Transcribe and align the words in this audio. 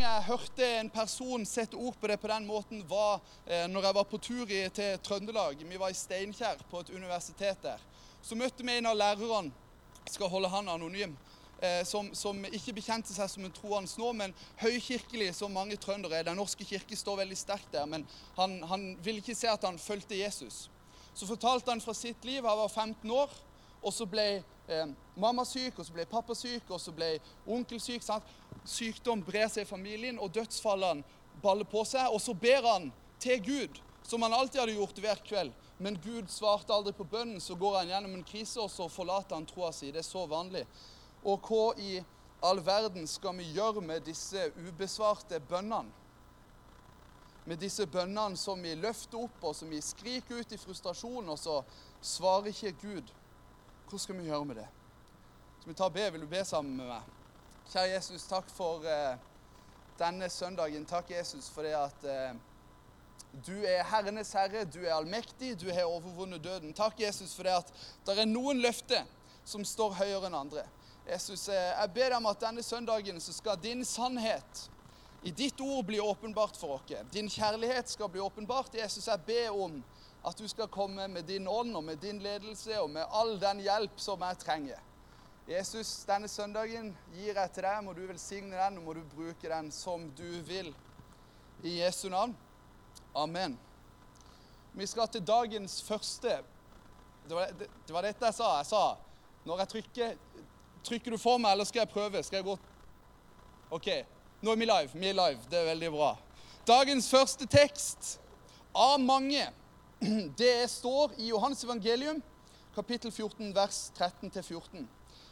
gang 0.00 0.16
jeg 0.16 0.28
hørte 0.30 0.66
en 0.78 0.88
person 0.92 1.42
sette 1.44 1.76
ord 1.76 1.96
på 2.00 2.08
det 2.08 2.16
på 2.20 2.28
den 2.30 2.46
måten, 2.48 2.80
var 2.88 3.20
eh, 3.46 3.66
når 3.68 3.84
jeg 3.84 3.96
var 3.98 4.06
på 4.08 4.18
tur 4.22 4.48
i, 4.48 4.60
til 4.72 4.98
Trøndelag. 5.04 5.60
Vi 5.60 5.80
var 5.80 5.92
i 5.92 5.96
Steinkjer 5.96 6.62
på 6.70 6.80
et 6.80 6.92
universitet 6.94 7.60
der. 7.62 7.82
Så 8.22 8.36
møtte 8.38 8.64
vi 8.64 8.78
en 8.78 8.88
av 8.88 8.96
lærerne, 8.96 9.52
skal 10.08 10.30
holde 10.32 10.48
han 10.48 10.70
anonym, 10.72 11.12
eh, 11.60 11.82
som, 11.84 12.08
som, 12.16 12.40
ikke 12.48 12.78
bekjente 12.78 13.12
seg 13.12 13.28
som 13.28 13.44
en 13.44 13.52
troende 13.52 14.00
nå, 14.00 14.12
men 14.16 14.34
høykirkelig 14.62 15.34
som 15.36 15.52
mange 15.52 15.76
trøndere 15.76 16.20
er. 16.20 16.28
Den 16.30 16.40
norske 16.40 16.64
kirke 16.64 16.96
står 16.96 17.20
veldig 17.20 17.36
sterkt 17.36 17.68
der, 17.76 17.84
men 17.90 18.06
han, 18.38 18.56
han 18.72 18.90
ville 19.04 19.20
ikke 19.20 19.36
se 19.36 19.52
at 19.52 19.68
han 19.68 19.78
fulgte 19.78 20.18
Jesus. 20.18 20.68
Så 21.12 21.28
fortalte 21.28 21.74
han 21.74 21.84
fra 21.84 21.92
sitt 21.96 22.24
liv. 22.24 22.46
Han 22.46 22.62
var 22.62 22.72
15 22.72 23.10
år, 23.12 23.36
og 23.82 23.92
så 23.92 24.08
ble 24.08 24.40
eh, 24.70 24.90
mamma 25.20 25.44
syk, 25.44 25.78
og 25.78 25.86
så 25.86 25.94
ble 25.94 26.06
pappa 26.08 26.34
syk, 26.38 26.70
og 26.70 26.80
så 26.80 26.94
ble 26.94 27.16
onkel 27.46 27.80
syk. 27.82 28.04
Sant? 28.06 28.26
Sykdom 28.68 29.22
brer 29.24 29.48
seg 29.48 29.66
i 29.66 29.70
familien, 29.70 30.18
og 30.18 30.32
dødsfallene 30.34 31.04
baller 31.42 31.68
på 31.68 31.84
seg. 31.88 32.08
Og 32.12 32.20
så 32.22 32.34
ber 32.34 32.66
han 32.66 32.90
til 33.20 33.42
Gud, 33.44 33.80
som 34.02 34.22
han 34.22 34.34
alltid 34.34 34.60
hadde 34.62 34.78
gjort 34.78 35.02
hver 35.02 35.20
kveld. 35.26 35.52
Men 35.80 35.96
Gud 36.04 36.28
svarte 36.28 36.74
aldri 36.74 36.92
på 36.92 37.06
bønnen. 37.08 37.40
Så 37.40 37.56
går 37.56 37.78
han 37.78 37.92
gjennom 37.92 38.18
en 38.18 38.26
krise, 38.26 38.60
og 38.60 38.70
så 38.70 38.88
forlater 38.92 39.36
han 39.38 39.48
troa 39.48 39.72
si. 39.72 39.92
Det 39.92 40.02
er 40.02 40.08
så 40.08 40.26
vanlig. 40.28 40.66
Og 41.24 41.48
hva 41.48 41.70
i 41.80 42.00
all 42.44 42.60
verden 42.64 43.08
skal 43.08 43.36
vi 43.36 43.50
gjøre 43.56 43.82
med 43.84 44.04
disse 44.08 44.50
ubesvarte 44.60 45.40
bønnene? 45.48 45.98
Med 47.48 47.58
disse 47.60 47.86
bønnene 47.88 48.36
som 48.36 48.60
vi 48.62 48.74
løfter 48.76 49.24
opp, 49.24 49.40
og 49.48 49.56
som 49.56 49.70
vi 49.72 49.80
skriker 49.82 50.42
ut 50.42 50.52
i 50.52 50.60
frustrasjon, 50.60 51.28
og 51.32 51.38
så 51.40 51.62
svarer 52.04 52.52
ikke 52.52 52.76
Gud. 52.82 53.08
Hva 53.90 53.98
skal 53.98 54.20
vi 54.20 54.28
gjøre 54.28 54.46
med 54.46 54.60
det? 54.60 54.68
Skal 55.58 55.72
vi 55.72 55.74
ta 55.74 55.88
be? 55.90 56.04
Vil 56.14 56.22
du 56.22 56.28
be 56.30 56.44
sammen 56.46 56.76
med 56.78 56.86
meg? 56.86 57.06
Kjære 57.72 57.96
Jesus, 57.96 58.22
takk 58.30 58.46
for 58.54 58.84
eh, 58.86 59.16
denne 59.98 60.28
søndagen. 60.30 60.84
Takk, 60.86 61.10
Jesus, 61.10 61.48
for 61.50 61.66
det 61.66 61.72
at 61.74 62.06
eh, 62.06 62.36
du 63.48 63.56
er 63.66 63.82
herrenes 63.90 64.30
herre, 64.38 64.62
du 64.62 64.78
er 64.84 64.94
allmektig, 64.94 65.56
du 65.58 65.66
har 65.74 65.90
overvunnet 65.90 66.44
døden. 66.44 66.70
Takk, 66.70 67.02
Jesus, 67.02 67.34
for 67.34 67.48
det 67.48 67.56
at 67.64 67.72
det 68.06 68.14
er 68.14 68.30
noen 68.30 68.62
løfter 68.62 69.02
som 69.42 69.66
står 69.66 69.98
høyere 69.98 70.30
enn 70.30 70.38
andre. 70.38 70.62
Jesus, 71.10 71.48
eh, 71.50 71.72
jeg 71.72 71.94
ber 71.96 72.12
deg 72.12 72.18
om 72.20 72.30
at 72.30 72.46
denne 72.46 72.62
søndagen 72.62 73.18
så 73.18 73.34
skal 73.34 73.58
din 73.58 73.82
sannhet 73.82 74.68
i 75.26 75.34
ditt 75.34 75.58
ord 75.66 75.82
bli 75.90 75.98
åpenbart 75.98 76.62
for 76.62 76.78
oss. 76.78 76.94
Din 77.10 77.26
kjærlighet 77.26 77.90
skal 77.90 78.14
bli 78.14 78.22
åpenbart. 78.22 78.78
Jesus, 78.78 79.10
jeg 79.10 79.26
ber 79.26 79.50
om 79.50 79.82
at 80.24 80.36
du 80.36 80.48
skal 80.48 80.68
komme 80.68 81.08
med 81.08 81.24
din 81.24 81.48
ånd 81.48 81.76
og 81.76 81.84
med 81.84 82.00
din 82.02 82.18
ledelse 82.22 82.76
og 82.80 82.90
med 82.90 83.08
all 83.08 83.38
den 83.40 83.62
hjelp 83.64 84.00
som 84.00 84.20
jeg 84.20 84.38
trenger. 84.42 84.82
Jesus, 85.48 86.04
denne 86.06 86.28
søndagen 86.28 86.92
gir 87.16 87.34
jeg 87.34 87.52
til 87.54 87.64
deg. 87.66 87.80
Må 87.82 87.94
du 87.96 88.04
velsigne 88.06 88.54
den, 88.54 88.78
og 88.78 88.84
må 88.84 88.94
du 88.94 89.00
bruke 89.14 89.48
den 89.48 89.70
som 89.74 90.06
du 90.18 90.28
vil. 90.46 90.70
I 91.64 91.80
Jesu 91.80 92.08
navn. 92.08 92.36
Amen. 93.16 93.56
Vi 94.72 94.86
skal 94.86 95.08
til 95.08 95.26
dagens 95.26 95.82
første 95.82 96.38
Det 97.28 97.36
var, 97.36 97.50
det, 97.58 97.66
det 97.86 97.94
var 97.94 98.06
dette 98.06 98.24
jeg 98.24 98.34
sa. 98.34 98.56
Jeg 98.60 98.66
sa 98.70 98.84
når 99.44 99.64
jeg 99.64 99.68
trykker 99.74 100.16
Trykker 100.84 101.12
du 101.12 101.18
for 101.20 101.36
meg, 101.36 101.52
eller 101.52 101.66
skal 101.68 101.82
jeg 101.82 101.92
prøve? 101.92 102.22
Skal 102.24 102.40
jeg 102.40 102.46
gå 102.46 102.54
OK. 103.70 103.88
Nå 104.40 104.52
er 104.52 104.56
vi 104.56 104.68
live. 104.68 104.90
Vi 104.94 105.08
er 105.10 105.16
live. 105.18 105.42
Det 105.50 105.58
er 105.58 105.66
veldig 105.68 105.90
bra. 105.92 106.14
Dagens 106.66 107.10
første 107.10 107.46
tekst 107.50 108.14
av 108.72 108.96
mange, 109.02 109.42
det 110.36 110.70
står 110.70 111.12
i 111.18 111.28
Johans 111.28 111.64
evangelium, 111.64 112.22
kapittel 112.74 113.12
14, 113.12 113.54
vers 113.54 113.90
13-14. 113.98 114.86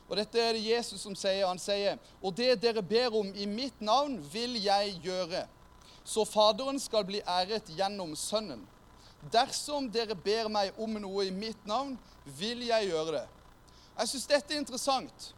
Og 0.08 0.16
dette 0.16 0.40
er 0.40 0.56
det 0.56 0.64
Jesus 0.64 1.02
som 1.04 1.14
sier. 1.16 1.46
Han 1.48 1.60
sier, 1.60 1.96
og 2.20 2.34
det 2.36 2.58
dere 2.60 2.82
ber 2.84 3.16
om 3.16 3.30
i 3.32 3.46
mitt 3.48 3.80
navn, 3.80 4.18
vil 4.32 4.58
jeg 4.60 4.98
gjøre, 5.04 5.46
så 6.04 6.24
Faderen 6.24 6.80
skal 6.80 7.04
bli 7.08 7.20
æret 7.28 7.68
gjennom 7.76 8.14
Sønnen. 8.16 8.62
Dersom 9.32 9.88
dere 9.92 10.14
ber 10.14 10.48
meg 10.52 10.76
om 10.80 10.94
noe 11.00 11.26
i 11.26 11.34
mitt 11.34 11.64
navn, 11.68 11.96
vil 12.38 12.62
jeg 12.68 12.90
gjøre 12.92 13.18
det. 13.18 13.26
Jeg 13.98 14.12
syns 14.12 14.30
dette 14.30 14.54
er 14.54 14.62
interessant. 14.62 15.30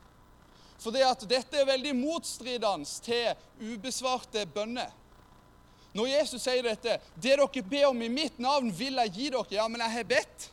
For 0.80 0.94
dette 0.94 1.58
er 1.58 1.68
veldig 1.68 1.94
motstridende 1.96 2.88
til 3.04 3.72
ubesvarte 3.72 4.46
bønner. 4.54 4.90
Når 5.94 6.06
Jesus 6.06 6.42
sier 6.42 6.62
dette 6.62 7.00
'Det 7.16 7.36
dere 7.36 7.62
ber 7.62 7.88
om 7.88 8.02
i 8.02 8.08
mitt 8.08 8.38
navn, 8.38 8.70
vil 8.78 8.94
jeg 8.94 9.12
gi 9.12 9.30
dere.' 9.30 9.46
Ja, 9.50 9.68
men 9.68 9.80
jeg 9.80 9.90
har 9.90 10.04
bedt. 10.04 10.50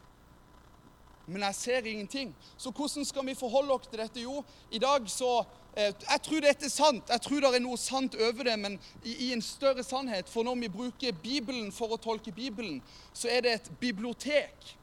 Men 1.27 1.41
jeg 1.41 1.55
ser 1.55 1.85
ingenting. 1.85 2.35
Så 2.57 2.71
hvordan 2.71 3.05
skal 3.05 3.25
vi 3.25 3.35
forholde 3.35 3.73
oss 3.73 3.87
til 3.87 3.99
dette? 3.99 4.21
Jo, 4.21 4.43
i 4.71 4.79
dag 4.79 5.09
så 5.09 5.45
eh, 5.75 5.93
Jeg 6.09 6.21
tror 6.23 6.39
dette 6.39 6.65
er 6.65 6.69
sant. 6.69 7.09
Jeg 7.09 7.21
tror 7.21 7.39
det 7.39 7.55
er 7.55 7.59
noe 7.59 7.77
sant 7.77 8.15
over 8.15 8.43
det, 8.43 8.59
men 8.59 8.79
i, 9.03 9.27
i 9.27 9.33
en 9.33 9.41
større 9.41 9.83
sannhet. 9.83 10.29
For 10.29 10.43
når 10.43 10.55
vi 10.55 10.69
bruker 10.69 11.11
Bibelen 11.11 11.71
for 11.71 11.91
å 11.91 11.97
tolke 11.97 12.31
Bibelen, 12.31 12.81
så 13.13 13.27
er 13.27 13.41
det 13.41 13.51
et 13.51 13.71
bibliotek 13.79 14.77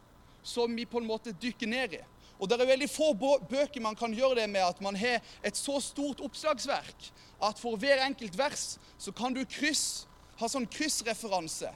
som 0.44 0.76
vi 0.76 0.84
på 0.84 1.00
en 1.00 1.08
måte 1.08 1.32
dykker 1.32 1.66
ned 1.66 1.96
i. 1.96 2.02
Og 2.38 2.48
det 2.50 2.60
er 2.60 2.68
veldig 2.68 2.90
få 2.90 3.12
bøker 3.14 3.80
man 3.80 3.96
kan 3.96 4.12
gjøre 4.12 4.42
det 4.42 4.48
med 4.50 4.60
at 4.66 4.80
man 4.84 4.96
har 4.98 5.22
et 5.42 5.56
så 5.56 5.78
stort 5.80 6.20
oppslagsverk 6.20 7.08
at 7.44 7.60
for 7.60 7.78
hver 7.80 8.02
enkelt 8.04 8.36
vers 8.38 8.74
så 8.98 9.12
kan 9.16 9.34
du 9.34 9.44
kryss, 9.48 10.04
ha 10.40 10.50
sånn 10.50 10.66
kryssreferanse 10.70 11.70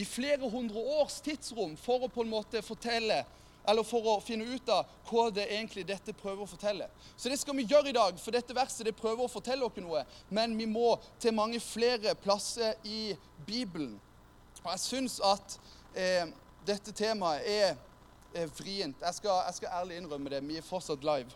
i 0.00 0.06
flere 0.06 0.48
hundre 0.50 0.80
års 1.00 1.18
tidsrom 1.24 1.76
for 1.80 2.06
å 2.06 2.10
på 2.12 2.24
en 2.24 2.32
måte 2.32 2.62
fortelle 2.62 3.24
eller 3.68 3.84
for 3.84 4.06
å 4.08 4.14
finne 4.24 4.46
ut 4.56 4.70
av 4.72 4.88
hva 5.10 5.26
det 5.34 5.44
egentlig 5.50 5.84
dette 5.86 6.14
prøver 6.16 6.46
å 6.46 6.48
fortelle. 6.48 6.86
Så 7.16 7.28
det 7.28 7.36
skal 7.38 7.58
vi 7.58 7.66
gjøre 7.68 7.90
i 7.90 7.94
dag, 7.94 8.16
for 8.18 8.32
dette 8.32 8.56
verset 8.56 8.88
det 8.88 8.96
prøver 8.96 9.26
å 9.26 9.30
fortelle 9.30 9.66
oss 9.66 9.76
noe. 9.82 10.00
Men 10.32 10.56
vi 10.58 10.64
må 10.66 10.94
til 11.20 11.36
mange 11.36 11.60
flere 11.60 12.14
plasser 12.18 12.78
i 12.88 13.12
Bibelen. 13.46 13.98
Og 14.62 14.72
jeg 14.72 14.82
syns 14.86 15.18
at 15.24 15.58
eh, 15.92 16.32
dette 16.66 16.96
temaet 16.96 17.44
er 17.46 17.76
er 18.34 18.46
vrient. 18.46 18.96
Jeg 19.00 19.14
skal, 19.14 19.42
jeg 19.46 19.54
skal 19.54 19.68
ærlig 19.80 19.96
innrømme 19.96 20.30
det. 20.30 20.42
Vi 20.46 20.56
er 20.56 20.66
fortsatt 20.66 21.04
live. 21.04 21.30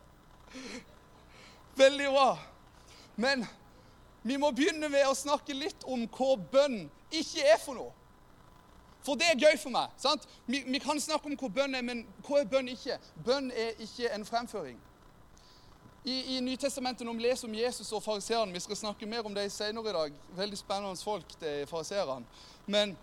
Veldig 1.82 2.08
bra. 2.12 2.38
Men 3.16 3.46
vi 4.22 4.36
må 4.36 4.50
begynne 4.52 4.88
med 4.92 5.06
å 5.08 5.16
snakke 5.16 5.56
litt 5.56 5.84
om 5.88 6.04
hva 6.12 6.34
bønn 6.52 6.82
ikke 7.10 7.46
er 7.48 7.58
for 7.62 7.78
noe. 7.78 7.94
For 9.00 9.16
det 9.16 9.30
er 9.30 9.40
gøy 9.40 9.56
for 9.56 9.72
meg. 9.72 9.92
sant? 9.96 10.26
Vi, 10.46 10.60
vi 10.66 10.78
kan 10.82 11.00
snakke 11.00 11.30
om 11.30 11.36
hva 11.40 11.48
bønn 11.48 11.74
er, 11.74 11.84
men 11.84 12.04
hva 12.26 12.42
er 12.42 12.48
bønn 12.50 12.68
ikke? 12.68 12.98
Bønn 13.24 13.48
er 13.50 13.80
ikke 13.80 14.12
en 14.12 14.26
fremføring. 14.28 14.76
I, 16.04 16.36
i 16.36 16.40
Nytestamentet 16.40 17.04
når 17.04 17.16
vi 17.16 17.24
leser 17.26 17.48
om 17.48 17.54
Jesus 17.54 17.90
og 17.92 18.00
fariseerne 18.00 18.54
Vi 18.56 18.62
skal 18.64 18.78
snakke 18.78 19.04
mer 19.04 19.26
om 19.28 19.34
det 19.36 19.50
senere 19.52 19.90
i 19.90 19.96
dag. 19.96 20.20
Veldig 20.36 20.58
spennende 20.58 21.04
folk, 21.04 21.34
det 21.40 21.68
fariseerne. 21.68 22.24
Men 22.66 22.96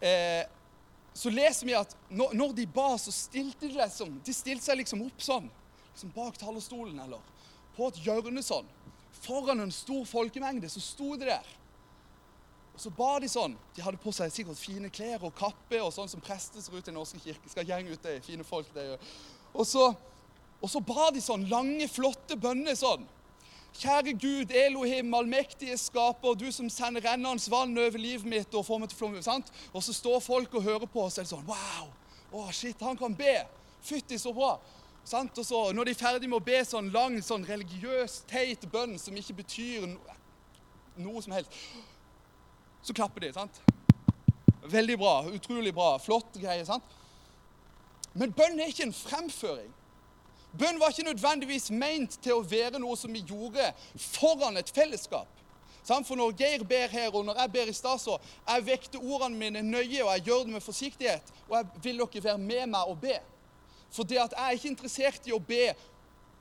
eh, 0.00 0.44
så 1.14 1.32
leser 1.32 1.66
vi 1.66 1.76
at 1.76 1.96
når, 2.08 2.36
når, 2.36 2.52
de 2.60 2.66
ba, 2.66 2.94
så 3.00 3.12
stilte 3.12 3.68
de 3.68 3.76
liksom, 3.76 4.20
de 4.24 4.34
stilte 4.36 4.64
seg 4.64 4.80
liksom 4.80 5.04
opp 5.08 5.24
sånn. 5.24 5.48
liksom 5.92 6.12
Bak 6.16 6.38
talerstolen 6.40 7.00
eller 7.00 7.24
på 7.76 7.88
et 7.88 8.00
hjørne 8.04 8.44
sånn. 8.44 8.68
Foran 9.20 9.60
en 9.60 9.72
stor 9.74 10.04
folkemengde 10.08 10.68
så 10.72 10.80
sto 10.80 11.14
de 11.20 11.28
der. 11.28 11.48
Og 12.74 12.80
så 12.80 12.92
ba 12.96 13.18
de 13.20 13.28
sånn. 13.28 13.56
De 13.76 13.82
hadde 13.84 14.00
på 14.00 14.12
seg 14.16 14.32
sikkert 14.32 14.60
fine 14.60 14.88
klær 14.88 15.26
og 15.28 15.34
kappe 15.36 15.80
og 15.84 15.92
sånn 15.92 16.08
som 16.08 16.22
prester 16.24 16.62
ser 16.64 16.72
ut 16.72 16.80
i 16.80 16.88
Den 16.88 16.96
norske 16.96 17.20
kirke. 17.20 17.50
Skal 17.52 17.68
gjenge 17.68 17.92
ut 17.92 18.06
det, 18.06 18.20
fine 18.24 18.46
folk 18.46 18.70
det 18.72 18.86
Og 19.52 19.66
så, 19.66 19.90
og 20.60 20.70
så 20.70 20.80
ba 20.80 21.10
de 21.12 21.20
sånn 21.20 21.48
lange, 21.50 21.88
flotte 21.92 22.38
bønner 22.40 22.78
sånn. 22.78 23.04
Kjære 23.76 24.14
Gud, 24.18 24.50
Elohim, 24.50 25.12
allmektige 25.14 25.76
skaper, 25.78 26.34
du 26.34 26.48
som 26.52 26.70
sender 26.72 27.04
rennende 27.04 27.52
vann 27.52 27.76
over 27.78 28.00
livet 28.00 28.26
mitt 28.26 28.54
og 28.54 28.66
får 28.66 28.80
meg 28.80 28.90
til 28.90 29.20
å 29.20 29.22
sant? 29.22 29.52
Og 29.72 29.84
så 29.84 29.94
står 29.94 30.18
folk 30.24 30.54
og 30.54 30.64
hører 30.64 30.88
på, 30.90 31.04
og 31.04 31.12
så 31.12 31.20
er 31.20 31.28
det 31.28 31.34
sånn 31.34 31.46
Wow! 31.46 31.92
Å, 32.32 32.48
shit, 32.54 32.80
han 32.80 32.98
kan 32.98 33.14
be! 33.14 33.42
Fytti, 33.84 34.18
så 34.18 34.32
bra! 34.34 34.56
Sant? 35.10 35.38
Og 35.38 35.46
så 35.46 35.72
Når 35.72 35.84
de 35.84 35.90
er 35.90 35.98
ferdig 35.98 36.28
med 36.30 36.38
å 36.38 36.44
be 36.44 36.60
sånn 36.66 36.92
lang, 36.94 37.18
sånn 37.24 37.46
religiøs, 37.48 38.20
teit 38.30 38.66
bønn 38.70 38.94
som 38.98 39.16
ikke 39.18 39.40
betyr 39.42 39.88
noe, 39.90 40.16
noe 41.00 41.22
som 41.24 41.34
helst, 41.34 41.56
så 42.82 42.94
klapper 42.94 43.26
de. 43.26 43.32
sant? 43.34 43.60
Veldig 44.70 44.96
bra. 45.00 45.14
Utrolig 45.34 45.74
bra. 45.74 45.96
Flott 45.98 46.38
greie. 46.38 46.64
sant? 46.64 46.84
Men 48.14 48.32
bønn 48.36 48.60
er 48.60 48.70
ikke 48.70 48.86
en 48.86 48.94
fremføring. 48.94 49.72
Bønn 50.58 50.80
var 50.80 50.90
ikke 50.90 51.06
nødvendigvis 51.06 51.70
meint 51.70 52.16
til 52.22 52.38
å 52.38 52.46
være 52.46 52.80
noe 52.82 52.96
som 52.98 53.12
vi 53.14 53.22
gjorde 53.22 53.70
foran 53.94 54.58
et 54.58 54.70
fellesskap. 54.74 55.28
For 55.86 56.14
når 56.14 56.36
Geir 56.38 56.64
ber 56.66 56.90
her, 56.90 57.10
og 57.14 57.24
når 57.26 57.38
jeg 57.40 57.52
ber 57.52 57.70
i 57.70 57.74
stad, 57.74 57.98
så 57.98 58.18
jeg 58.46 58.66
vekter 58.66 59.02
ordene 59.02 59.38
mine 59.38 59.62
nøye, 59.62 60.04
og 60.04 60.12
jeg 60.14 60.26
gjør 60.28 60.44
det 60.46 60.54
med 60.54 60.62
forsiktighet. 60.62 61.32
Og 61.48 61.56
jeg 61.56 61.82
vil 61.82 62.02
dere 62.02 62.24
være 62.24 62.38
med 62.38 62.66
meg 62.74 62.90
og 62.92 62.98
be. 63.02 63.16
For 63.90 64.06
det 64.06 64.20
at 64.22 64.34
jeg 64.36 64.46
er 64.46 64.58
ikke 64.58 64.72
interessert 64.74 65.26
i 65.26 65.34
å 65.34 65.42
be 65.42 65.70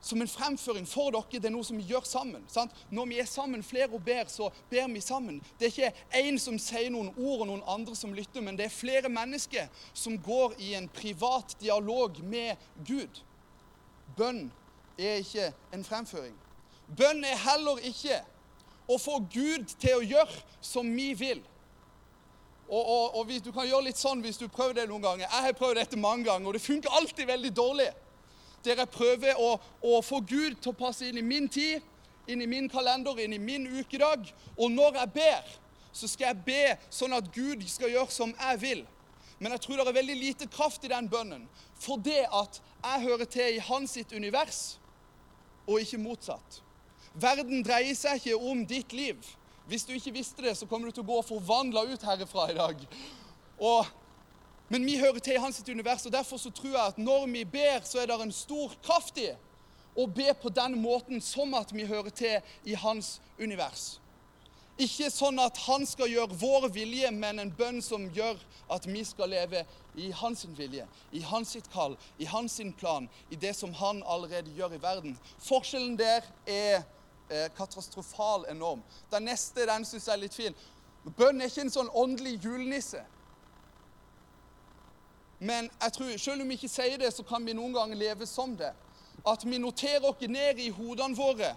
som 0.02 0.22
en 0.22 0.32
fremføring 0.32 0.88
for 0.88 1.12
dere, 1.12 1.42
det 1.42 1.50
er 1.50 1.54
noe 1.54 1.68
som 1.68 1.78
vi 1.80 1.88
gjør 1.90 2.06
sammen. 2.08 2.44
Sant? 2.52 2.76
Når 2.92 3.10
vi 3.10 3.20
er 3.20 3.28
sammen 3.28 3.64
flere 3.66 3.92
og 3.92 4.04
ber, 4.06 4.30
så 4.32 4.50
ber 4.72 4.88
vi 4.94 5.02
sammen. 5.04 5.42
Det 5.60 5.68
er 5.68 5.74
ikke 5.74 6.22
én 6.22 6.40
som 6.40 6.60
sier 6.62 6.92
noen 6.94 7.12
ord, 7.18 7.42
og 7.42 7.50
noen 7.50 7.66
andre 7.68 7.98
som 8.00 8.14
lytter, 8.16 8.44
men 8.46 8.58
det 8.58 8.70
er 8.70 8.74
flere 8.74 9.12
mennesker 9.12 9.68
som 9.94 10.16
går 10.24 10.56
i 10.64 10.74
en 10.80 10.88
privat 10.88 11.58
dialog 11.60 12.22
med 12.24 12.56
Gud. 12.88 13.22
Bønn 14.18 14.48
er 15.00 15.20
ikke 15.24 15.52
en 15.76 15.84
fremføring. 15.84 16.36
Bønn 16.98 17.24
er 17.28 17.40
heller 17.44 17.84
ikke 17.86 18.22
å 18.90 18.98
få 18.98 19.20
Gud 19.32 19.76
til 19.80 20.00
å 20.00 20.06
gjøre 20.06 20.44
som 20.66 20.88
vi 20.96 21.12
vil. 21.18 21.44
Og, 22.70 22.86
og, 22.86 23.16
og 23.18 23.32
Du 23.46 23.52
kan 23.52 23.66
gjøre 23.66 23.88
litt 23.90 23.98
sånn 23.98 24.22
hvis 24.22 24.38
du 24.38 24.48
prøver 24.48 24.78
det 24.78 24.90
noen 24.90 25.02
ganger. 25.02 25.26
Jeg 25.26 25.46
har 25.46 25.58
prøvd 25.58 25.80
dette 25.82 25.98
mange 25.98 26.28
ganger, 26.30 26.48
og 26.48 26.54
det 26.54 26.62
funker 26.62 26.94
alltid 26.94 27.26
veldig 27.26 27.54
dårlig. 27.56 27.90
Der 28.64 28.78
jeg 28.78 28.92
prøver 28.94 29.40
å, 29.40 29.56
å 29.82 30.02
få 30.06 30.20
Gud 30.20 30.60
til 30.60 30.74
å 30.74 30.78
passe 30.78 31.08
inn 31.08 31.18
i 31.18 31.26
min 31.26 31.48
tid, 31.50 31.82
inn 32.30 32.44
i 32.44 32.50
min 32.50 32.70
kalender, 32.70 33.18
inn 33.20 33.34
i 33.34 33.42
min 33.42 33.66
ukedag. 33.80 34.28
Og 34.58 34.72
når 34.72 35.00
jeg 35.02 35.14
ber, 35.16 35.52
så 35.92 36.08
skal 36.08 36.30
jeg 36.30 36.46
be 36.46 36.64
sånn 36.94 37.16
at 37.18 37.32
Gud 37.34 37.66
skal 37.72 37.90
gjøre 37.90 38.14
som 38.14 38.34
jeg 38.36 38.62
vil. 38.62 38.86
Men 39.40 39.56
jeg 39.56 39.64
tror 39.64 39.80
det 39.80 39.88
er 39.88 39.96
veldig 39.96 40.18
lite 40.20 40.50
kraft 40.52 40.84
i 40.86 40.92
den 40.92 41.08
bønnen. 41.10 41.48
For 41.80 41.98
det 42.04 42.28
at 42.28 42.60
jeg 42.84 43.06
hører 43.08 43.30
til 43.32 43.56
i 43.56 43.64
hans 43.64 43.96
sitt 43.96 44.14
univers, 44.14 44.78
og 45.66 45.82
ikke 45.82 46.02
motsatt. 46.02 46.62
Verden 47.20 47.64
dreier 47.66 47.96
seg 47.98 48.20
ikke 48.20 48.38
om 48.52 48.66
ditt 48.68 48.94
liv. 48.94 49.18
Hvis 49.70 49.86
du 49.86 49.94
ikke 49.94 50.16
visste 50.16 50.42
det, 50.42 50.56
så 50.58 50.66
kommer 50.66 50.90
du 50.90 50.96
til 50.96 51.06
å 51.06 51.12
gå 51.12 51.20
forvandla 51.28 51.84
ut 51.92 52.06
herifra 52.08 52.48
i 52.50 52.58
dag. 52.58 52.80
Og, 53.62 53.92
men 54.74 54.88
vi 54.88 54.98
hører 54.98 55.22
til 55.22 55.38
i 55.38 55.44
hans 55.44 55.62
univers, 55.68 56.08
og 56.10 56.16
derfor 56.16 56.42
så 56.42 56.50
tror 56.50 56.74
jeg 56.74 56.96
at 56.96 56.98
når 56.98 57.28
vi 57.30 57.46
ber, 57.46 57.86
så 57.86 58.02
er 58.02 58.10
det 58.10 58.18
en 58.24 58.34
stor 58.34 58.74
kraft 58.82 59.22
i 59.22 59.30
å 60.00 60.08
be 60.10 60.34
på 60.42 60.50
den 60.54 60.80
måten 60.82 61.22
som 61.22 61.54
at 61.60 61.74
vi 61.76 61.86
hører 61.86 62.10
til 62.10 62.66
i 62.66 62.78
hans 62.82 63.20
univers. 63.38 64.00
Ikke 64.80 65.10
sånn 65.12 65.42
at 65.44 65.58
han 65.68 65.84
skal 65.86 66.08
gjøre 66.08 66.38
vår 66.40 66.70
vilje, 66.72 67.10
men 67.12 67.42
en 67.42 67.52
bønn 67.52 67.82
som 67.84 68.06
gjør 68.16 68.40
at 68.72 68.86
vi 68.88 69.04
skal 69.06 69.34
leve 69.34 69.66
i 70.00 70.08
hans 70.16 70.46
vilje, 70.56 70.86
i 71.12 71.22
hans 71.30 71.52
sitt 71.54 71.68
kall, 71.74 71.98
i 72.18 72.26
hans 72.32 72.62
plan, 72.80 73.10
i 73.30 73.36
det 73.36 73.52
som 73.58 73.74
han 73.76 74.00
allerede 74.08 74.56
gjør 74.56 74.78
i 74.78 74.82
verden. 74.82 75.18
Forskjellen 75.44 75.98
der 76.00 76.26
er 76.48 76.88
eh, 77.30 77.48
katastrofal 77.58 78.46
enorm. 78.52 78.84
Den 79.12 79.30
neste 79.30 79.66
den 79.70 79.86
syns 79.86 80.08
jeg 80.08 80.16
er 80.16 80.24
litt 80.24 80.36
fin. 80.36 80.58
Bønn 81.18 81.42
er 81.42 81.50
ikke 81.50 81.66
en 81.68 81.74
sånn 81.74 81.92
åndelig 81.96 82.38
julenisse. 82.44 83.02
Men 85.40 85.70
jeg 85.82 85.94
tror, 85.96 86.18
selv 86.20 86.44
om 86.44 86.50
vi 86.52 86.58
ikke 86.60 86.72
sier 86.72 86.98
det, 87.00 87.14
så 87.16 87.24
kan 87.24 87.46
vi 87.48 87.56
noen 87.56 87.74
ganger 87.74 88.00
leve 88.00 88.28
som 88.28 88.58
det. 88.60 88.74
At 89.28 89.46
vi 89.48 89.60
noterer 89.60 90.08
oss 90.08 90.28
ned 90.28 90.60
i 90.60 90.70
hodene 90.76 91.16
våre 91.16 91.54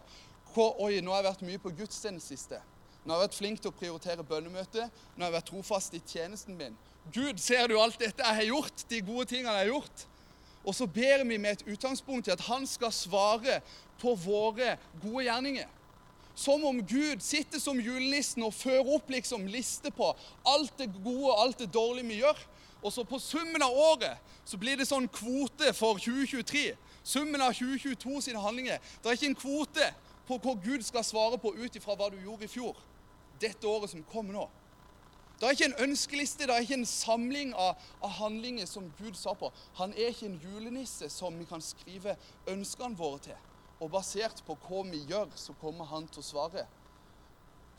hvor, 0.52 0.76
Oi, 0.84 1.00
nå 1.00 1.14
har 1.14 1.22
jeg 1.22 1.30
vært 1.30 1.44
mye 1.48 1.60
på 1.62 1.72
gudstjeneste 1.78 2.36
siste. 2.36 2.60
Nå 3.02 3.14
har 3.14 3.22
jeg 3.22 3.28
vært 3.30 3.38
flink 3.38 3.60
til 3.62 3.72
å 3.72 3.76
prioritere 3.76 4.26
bønnemøtet. 4.26 5.02
Nå 5.16 5.24
har 5.24 5.30
jeg 5.30 5.38
vært 5.38 5.48
trofast 5.50 5.94
i 5.96 6.02
tjenesten 6.06 6.58
min. 6.58 6.76
Gud, 7.10 7.40
ser 7.42 7.66
du 7.66 7.78
alt 7.80 7.98
dette 7.98 8.22
jeg 8.22 8.38
har 8.38 8.50
gjort? 8.50 8.84
De 8.90 9.00
gode 9.02 9.26
tingene 9.32 9.56
jeg 9.56 9.64
har 9.64 9.72
gjort? 9.72 10.04
Og 10.62 10.76
så 10.78 10.86
ber 10.86 11.24
vi 11.26 11.38
med 11.40 11.56
et 11.56 11.64
utgangspunkt 11.74 12.28
i 12.28 12.34
at 12.34 12.44
han 12.46 12.68
skal 12.70 12.92
svare 12.94 13.58
på 14.02 14.14
våre 14.18 14.76
gode 15.02 15.24
gjerninger. 15.28 15.68
Som 16.34 16.64
om 16.64 16.78
Gud 16.86 17.22
sitter 17.22 17.60
som 17.60 17.80
julenissen 17.80 18.42
og 18.42 18.54
fører 18.56 18.88
opp 18.96 19.10
liksom 19.12 19.44
liste 19.52 19.92
på 19.92 20.08
alt 20.48 20.78
det 20.80 20.88
gode 21.02 21.28
og 21.28 21.42
alt 21.42 21.60
det 21.60 21.72
dårlige 21.74 22.08
vi 22.08 22.22
gjør. 22.22 22.38
Og 22.82 22.92
så 22.92 23.04
på 23.06 23.20
summen 23.22 23.62
av 23.62 23.76
året 23.78 24.32
så 24.48 24.58
blir 24.58 24.80
det 24.80 24.88
sånn 24.88 25.06
kvote 25.12 25.70
for 25.76 26.00
2023. 26.02 26.72
Summen 27.04 27.42
av 27.44 27.54
2022 27.54 28.24
sine 28.26 28.42
handlinger. 28.42 28.80
Det 29.02 29.10
er 29.10 29.18
ikke 29.18 29.30
en 29.30 29.38
kvote 29.38 29.92
på 30.26 30.38
hva 30.42 30.56
Gud 30.64 30.82
skal 30.86 31.06
svare 31.06 31.38
på 31.38 31.54
ut 31.58 31.76
ifra 31.78 31.94
hva 31.98 32.08
du 32.10 32.18
gjorde 32.22 32.48
i 32.48 32.50
fjor. 32.50 32.74
Dette 33.42 33.68
året 33.68 33.92
som 33.92 34.02
kommer 34.10 34.38
nå. 34.38 34.48
Det 35.38 35.48
er 35.48 35.56
ikke 35.56 35.70
en 35.72 35.88
ønskeliste, 35.90 36.46
det 36.46 36.54
er 36.54 36.62
ikke 36.62 36.76
en 36.78 36.86
samling 36.86 37.48
av, 37.58 37.78
av, 37.98 38.12
handlinger 38.20 38.68
som 38.70 38.84
Gud 38.98 39.16
sa 39.18 39.32
på. 39.34 39.48
Han 39.74 39.90
er 39.96 40.12
ikke 40.12 40.28
en 40.28 40.36
julenisse 40.38 41.08
som 41.10 41.34
vi 41.34 41.46
kan 41.50 41.64
skrive 41.64 42.14
ønskene 42.46 42.94
våre 42.98 43.18
til. 43.24 43.40
Og 43.82 43.90
basert 43.90 44.42
på 44.46 44.56
hva 44.62 44.84
vi 44.92 45.02
gjør, 45.10 45.32
så 45.34 45.54
kommer 45.60 45.88
han 45.90 46.06
til 46.06 46.22
å 46.22 46.26
svare. 46.26 46.64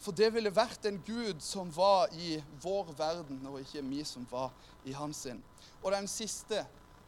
For 0.03 0.11
det 0.11 0.33
ville 0.35 0.51
vært 0.51 0.85
en 0.89 0.99
Gud 1.05 1.39
som 1.43 1.69
var 1.71 2.11
i 2.19 2.35
vår 2.63 2.91
verden, 2.97 3.39
og 3.47 3.61
ikke 3.61 3.85
vi 3.87 4.03
som 4.07 4.25
var 4.31 4.51
i 4.83 4.95
hans 4.97 5.23
sin. 5.23 5.39
Og 5.81 5.93
den 5.95 6.09
siste, 6.11 6.65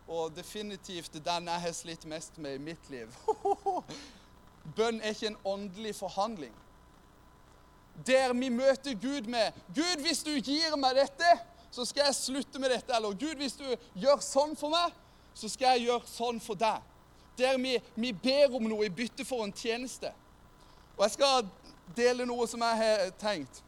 og 0.08 0.32
definitivt 0.36 1.18
den 1.26 1.50
jeg 1.50 1.66
har 1.66 1.74
slitt 1.76 2.06
mest 2.08 2.38
med 2.38 2.60
i 2.60 2.62
mitt 2.62 2.90
liv 2.94 3.10
Bønn 4.78 5.00
er 5.02 5.16
ikke 5.16 5.32
en 5.32 5.40
åndelig 5.50 5.96
forhandling 5.98 6.54
der 8.06 8.34
vi 8.34 8.50
møter 8.50 8.94
Gud 8.94 9.22
med 9.22 9.52
Gud, 9.76 10.02
hvis 10.02 10.24
du 10.24 10.32
gir 10.32 10.76
meg 10.78 10.98
dette, 10.98 11.38
så 11.72 11.86
skal 11.86 12.10
jeg 12.10 12.16
slutte 12.16 12.60
med 12.60 12.70
dette. 12.70 12.96
Eller 12.96 13.16
Gud, 13.16 13.36
hvis 13.40 13.56
du 13.60 13.66
gjør 13.96 14.20
sånn 14.24 14.56
for 14.60 14.74
meg, 14.74 14.92
så 15.36 15.50
skal 15.52 15.76
jeg 15.76 15.88
gjøre 15.88 16.10
sånn 16.10 16.42
for 16.44 16.60
deg. 16.60 16.84
Der 17.38 17.58
vi, 17.58 17.76
vi 17.96 18.14
ber 18.14 18.56
om 18.56 18.64
noe 18.70 18.88
i 18.88 18.94
bytte 18.94 19.26
for 19.28 19.44
en 19.44 19.54
tjeneste. 19.54 20.12
Og 20.96 21.04
jeg 21.04 21.18
skal 21.18 21.48
dele 21.96 22.26
noe 22.28 22.48
som 22.48 22.64
jeg 22.64 22.80
har 22.80 23.10
tenkt 23.20 23.62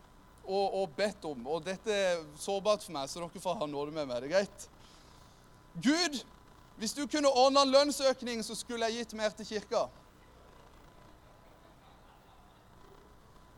og, 0.48 0.82
og 0.82 0.96
bedt 0.96 1.26
om. 1.28 1.44
Og 1.48 1.66
dette 1.66 1.94
er 1.94 2.24
sårbart 2.40 2.86
for 2.86 2.96
meg, 2.96 3.10
så 3.12 3.22
dere 3.22 3.44
får 3.44 3.60
ha 3.62 3.68
nåde 3.70 3.96
med 3.96 4.08
meg. 4.08 4.24
Det 4.24 4.30
er 4.30 4.36
greit? 4.38 4.68
Gud, 5.84 6.22
hvis 6.78 6.96
du 6.96 7.04
kunne 7.12 7.30
ordna 7.30 7.66
lønnsøkning, 7.68 8.44
så 8.46 8.56
skulle 8.56 8.88
jeg 8.88 9.04
gitt 9.04 9.18
mer 9.20 9.36
til 9.36 9.50
kirka. 9.50 9.88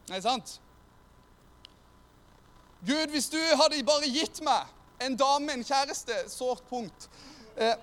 Nei, 0.09 0.21
sant? 0.25 0.57
Gud, 2.81 3.11
hvis 3.13 3.29
du 3.29 3.37
hadde 3.37 3.83
bare 3.85 4.09
gitt 4.09 4.41
meg 4.41 5.03
en 5.03 5.15
dame, 5.19 5.53
en 5.53 5.63
kjæreste, 5.63 6.15
sårt 6.31 6.63
punkt, 6.69 7.09
eh, 7.55 7.75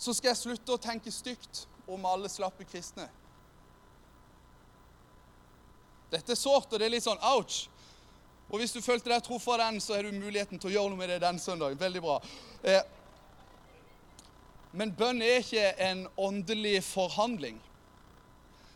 så 0.00 0.14
skal 0.16 0.32
jeg 0.32 0.40
slutte 0.40 0.72
å 0.72 0.80
tenke 0.80 1.12
stygt 1.12 1.66
om 1.90 2.06
alle 2.08 2.30
slappe 2.32 2.64
kristne. 2.64 3.04
Dette 6.10 6.32
er 6.32 6.40
sårt, 6.40 6.72
og 6.72 6.80
det 6.80 6.88
er 6.88 6.94
litt 6.94 7.04
sånn 7.04 7.20
ouch. 7.34 7.66
Og 8.50 8.58
hvis 8.58 8.72
du 8.74 8.80
følte 8.82 9.12
deg 9.12 9.22
tro 9.22 9.36
av 9.38 9.60
den, 9.60 9.78
så 9.82 9.94
har 9.94 10.08
du 10.08 10.16
muligheten 10.16 10.58
til 10.58 10.72
å 10.72 10.74
gjøre 10.74 10.92
noe 10.94 11.02
med 11.02 11.12
det 11.12 11.20
den 11.22 11.38
søndagen. 11.38 11.78
Veldig 11.78 12.02
bra. 12.02 12.16
Eh, 12.64 12.80
men 14.72 14.94
bønn 14.96 15.20
er 15.22 15.44
ikke 15.44 15.68
en 15.84 16.06
åndelig 16.18 16.80
forhandling. 16.88 17.60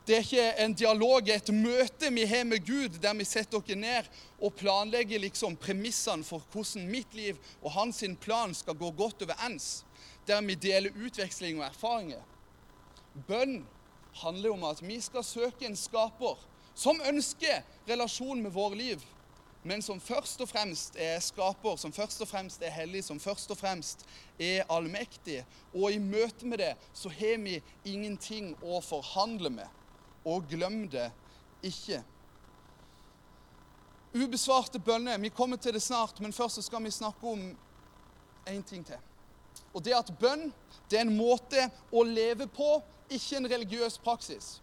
Det 0.04 0.18
er 0.18 0.26
ikke 0.26 0.46
en 0.60 0.76
dialog, 0.76 1.28
et 1.32 1.50
møte 1.56 2.10
vi 2.12 2.26
har 2.28 2.44
med 2.44 2.66
Gud, 2.66 3.00
der 3.00 3.16
vi 3.16 3.24
setter 3.24 3.62
oss 3.62 3.72
ned 3.72 4.10
og 4.36 4.52
planlegger 4.60 5.22
liksom 5.22 5.56
premissene 5.56 6.26
for 6.28 6.44
hvordan 6.52 6.84
mitt 6.90 7.16
liv 7.16 7.40
og 7.62 7.72
hans 7.78 8.02
plan 8.20 8.52
skal 8.52 8.76
gå 8.76 8.92
godt 8.92 9.24
overens. 9.24 9.80
Der 10.26 10.40
vi 10.40 10.54
deler 10.54 10.94
utveksling 11.06 11.60
og 11.60 11.66
erfaringer. 11.66 12.22
Bønn 13.28 13.66
handler 14.14 14.52
om 14.52 14.64
at 14.64 14.82
vi 14.82 15.00
skal 15.00 15.24
søke 15.24 15.66
en 15.66 15.76
skaper 15.76 16.38
som 16.74 17.00
ønsker 17.06 17.62
relasjon 17.88 18.40
med 18.42 18.50
våre 18.54 18.74
liv, 18.74 19.02
men 19.64 19.82
som 19.82 20.00
først 20.00 20.40
og 20.44 20.48
fremst 20.50 20.96
er 21.00 21.20
skaper, 21.24 21.76
som 21.80 21.92
først 21.92 22.20
og 22.20 22.28
fremst 22.28 22.62
er 22.62 22.72
hellig, 22.74 23.04
som 23.04 23.20
først 23.20 23.50
og 23.50 23.56
fremst 23.56 24.02
er 24.38 24.66
allmektig. 24.68 25.38
Og 25.72 25.92
i 25.92 26.00
møte 26.02 26.46
med 26.46 26.60
det 26.60 26.74
så 26.92 27.08
har 27.08 27.38
vi 27.40 27.60
ingenting 27.84 28.52
å 28.60 28.82
forhandle 28.84 29.50
med 29.54 29.80
og 30.24 30.44
glem 30.50 30.84
det 30.92 31.06
ikke. 31.64 32.02
Ubesvarte 34.14 34.78
bønner. 34.78 35.18
Vi 35.18 35.32
kommer 35.32 35.56
til 35.56 35.74
det 35.74 35.82
snart, 35.82 36.20
men 36.20 36.32
først 36.32 36.60
så 36.60 36.62
skal 36.62 36.84
vi 36.84 36.92
snakke 36.92 37.26
om 37.26 37.48
én 38.46 38.62
ting 38.62 38.84
til. 38.86 39.00
Og 39.74 39.82
det 39.84 39.96
at 39.96 40.12
bønn 40.20 40.48
det 40.90 41.00
er 41.00 41.06
en 41.06 41.16
måte 41.16 41.68
å 41.90 42.04
leve 42.06 42.46
på, 42.46 42.76
ikke 43.10 43.38
en 43.38 43.50
religiøs 43.50 43.98
praksis. 44.04 44.58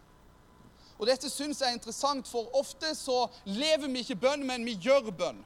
Og 0.98 1.08
Dette 1.08 1.30
syns 1.30 1.60
jeg 1.60 1.72
er 1.72 1.76
interessant, 1.76 2.28
for 2.28 2.52
ofte 2.58 2.92
så 2.94 3.24
lever 3.48 3.90
vi 3.90 4.04
ikke 4.04 4.20
bønn, 4.22 4.44
men 4.46 4.64
vi 4.66 4.76
gjør 4.80 5.10
bønn. 5.10 5.40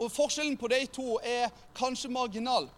Og 0.00 0.10
Forskjellen 0.10 0.56
på 0.58 0.70
de 0.72 0.80
to 0.90 1.18
er 1.22 1.52
kanskje 1.76 2.10
marginal. 2.10 2.70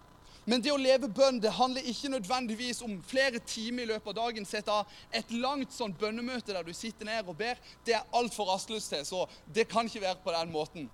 Men 0.47 0.63
det 0.63 0.71
å 0.71 0.79
leve 0.79 1.09
bønn 1.11 1.41
det 1.43 1.51
handler 1.57 1.87
ikke 1.91 2.13
nødvendigvis 2.13 2.83
om 2.87 3.01
flere 3.03 3.41
timer 3.43 3.83
i 3.83 3.89
løpet 3.91 4.13
av 4.13 4.19
dagen. 4.21 4.45
Sett 4.47 4.69
av 4.71 4.91
et 5.11 5.33
langt 5.35 5.75
sånn 5.75 5.95
bønnemøte 5.99 6.55
der 6.55 6.67
du 6.67 6.71
sitter 6.77 7.09
ned 7.09 7.27
og 7.27 7.39
ber. 7.41 7.59
Det 7.87 7.97
er 7.97 8.07
altfor 8.15 8.53
rastløst 8.53 8.93
til, 8.95 9.03
så 9.07 9.25
det 9.55 9.67
kan 9.71 9.91
ikke 9.91 10.05
være 10.05 10.23
på 10.23 10.35
den 10.37 10.53
måten. 10.55 10.87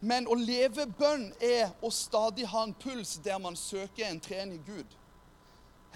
Men 0.00 0.28
å 0.30 0.36
leve 0.38 0.86
bønn 0.98 1.32
er 1.42 1.72
å 1.82 1.90
stadig 1.90 2.46
ha 2.52 2.62
en 2.62 2.74
puls 2.74 3.16
der 3.24 3.40
man 3.42 3.56
søker 3.58 4.06
en 4.06 4.20
trening 4.22 4.62
Gud. 4.66 4.94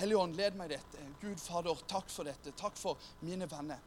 Helligånd, 0.00 0.35
led 0.37 0.56
meg 0.59 0.73
dette. 0.73 1.04
Gud 1.21 1.38
Fader, 1.38 1.78
takk 1.87 2.09
for 2.11 2.26
dette. 2.26 2.50
Takk 2.59 2.78
for 2.80 2.99
mine 3.23 3.47
venner. 3.47 3.78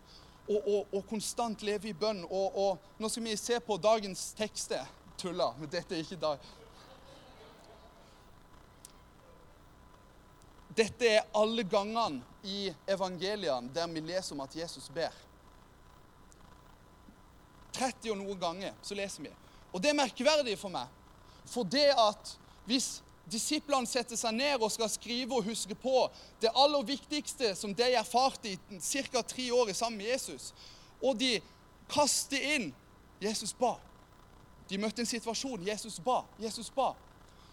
Og, 0.46 0.60
og, 0.62 0.94
og 0.94 1.02
konstant 1.10 1.66
leve 1.66 1.90
i 1.90 1.98
bønn. 1.98 2.24
Og, 2.30 2.60
og, 2.62 2.86
nå 3.02 3.10
skal 3.12 3.26
vi 3.26 3.36
se 3.40 3.60
på 3.60 3.80
dagens 3.82 4.30
tekster. 4.38 4.86
Tulla. 5.20 5.52
Men 5.60 5.72
dette 5.72 5.98
er 5.98 6.06
ikke 6.06 6.22
dag. 6.22 6.52
Dette 10.76 11.08
er 11.08 11.28
alle 11.36 11.64
gangene 11.72 12.24
i 12.44 12.68
evangeliene 12.92 13.72
der 13.74 13.88
vi 13.92 14.04
leser 14.04 14.36
om 14.36 14.44
at 14.44 14.56
Jesus 14.56 14.88
ber. 14.94 15.12
30 17.76 18.14
og 18.14 18.22
noen 18.22 18.40
ganger 18.40 18.78
så 18.84 18.96
leser 18.96 19.28
vi. 19.28 19.32
Og 19.76 19.82
det 19.84 19.92
er 19.92 19.98
merkverdig 20.00 20.56
for 20.56 20.72
meg. 20.72 20.88
For 21.52 21.68
det 21.68 21.90
at 21.92 22.32
hvis 22.66 23.02
disiplene 23.28 23.90
setter 23.90 24.16
seg 24.18 24.38
ned 24.38 24.62
og 24.62 24.72
skal 24.72 24.90
skrive 24.94 25.36
og 25.36 25.50
huske 25.50 25.76
på 25.76 26.06
det 26.42 26.54
aller 26.56 26.86
viktigste 26.88 27.52
som 27.60 27.74
de 27.76 27.90
erfarte 27.98 28.54
i 28.54 28.80
ca. 28.80 29.22
tre 29.22 29.50
år 29.54 29.74
sammen 29.74 30.00
med 30.00 30.14
Jesus, 30.14 30.54
og 31.02 31.18
de 31.20 31.40
kaster 31.92 32.42
inn 32.56 32.72
Jesus 33.22 33.54
ba. 33.58 33.76
De 34.70 34.80
møtte 34.82 35.04
en 35.04 35.10
situasjon. 35.10 35.66
Jesus 35.68 36.00
ba. 36.00 36.24
Jesus 36.42 36.72
ba. 36.74 36.94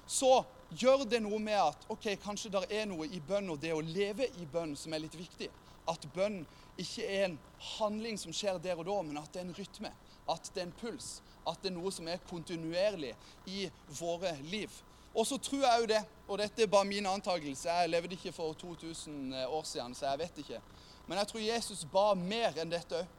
Så 0.07 0.45
gjør 0.79 1.05
det 1.09 1.21
noe 1.23 1.39
med 1.43 1.59
at 1.61 1.85
ok, 1.93 2.15
kanskje 2.23 2.53
det 2.53 2.65
er 2.73 2.87
noe 2.89 3.07
i 3.07 3.21
bønn 3.21 3.51
og 3.53 3.61
det 3.61 3.75
å 3.75 3.83
leve 3.85 4.29
i 4.41 4.47
bønn 4.49 4.77
som 4.79 4.95
er 4.95 5.05
litt 5.05 5.17
viktig. 5.19 5.51
At 5.91 6.07
bønn 6.15 6.43
ikke 6.81 7.05
er 7.05 7.27
en 7.27 7.39
handling 7.77 8.19
som 8.21 8.33
skjer 8.35 8.61
der 8.63 8.81
og 8.81 8.89
da, 8.89 8.97
men 9.05 9.21
at 9.21 9.33
det 9.35 9.43
er 9.43 9.49
en 9.49 9.57
rytme. 9.59 9.93
At 10.31 10.51
det 10.55 10.63
er 10.63 10.71
en 10.71 10.79
puls. 10.81 11.21
At 11.49 11.63
det 11.63 11.73
er 11.73 11.77
noe 11.77 11.91
som 11.93 12.09
er 12.09 12.23
kontinuerlig 12.31 13.15
i 13.51 13.67
våre 13.99 14.37
liv. 14.47 14.71
Og 15.15 15.27
så 15.27 15.37
tror 15.37 15.65
jeg 15.65 15.81
jo 15.81 15.89
det, 15.91 16.03
og 16.29 16.39
dette 16.41 16.63
er 16.63 16.71
bare 16.73 16.89
min 16.89 17.07
antakelse, 17.07 17.69
jeg 17.69 17.91
levde 17.91 18.17
ikke 18.17 18.33
for 18.33 18.53
2000 18.53 19.35
år 19.45 19.65
siden, 19.69 19.95
så 19.95 20.07
jeg 20.07 20.19
vet 20.19 20.39
ikke. 20.39 20.61
Men 21.07 21.19
jeg 21.19 21.29
tror 21.29 21.41
Jesus 21.41 21.85
ba 21.93 22.13
mer 22.15 22.57
enn 22.63 22.73
dette 22.73 23.03
òg. 23.03 23.19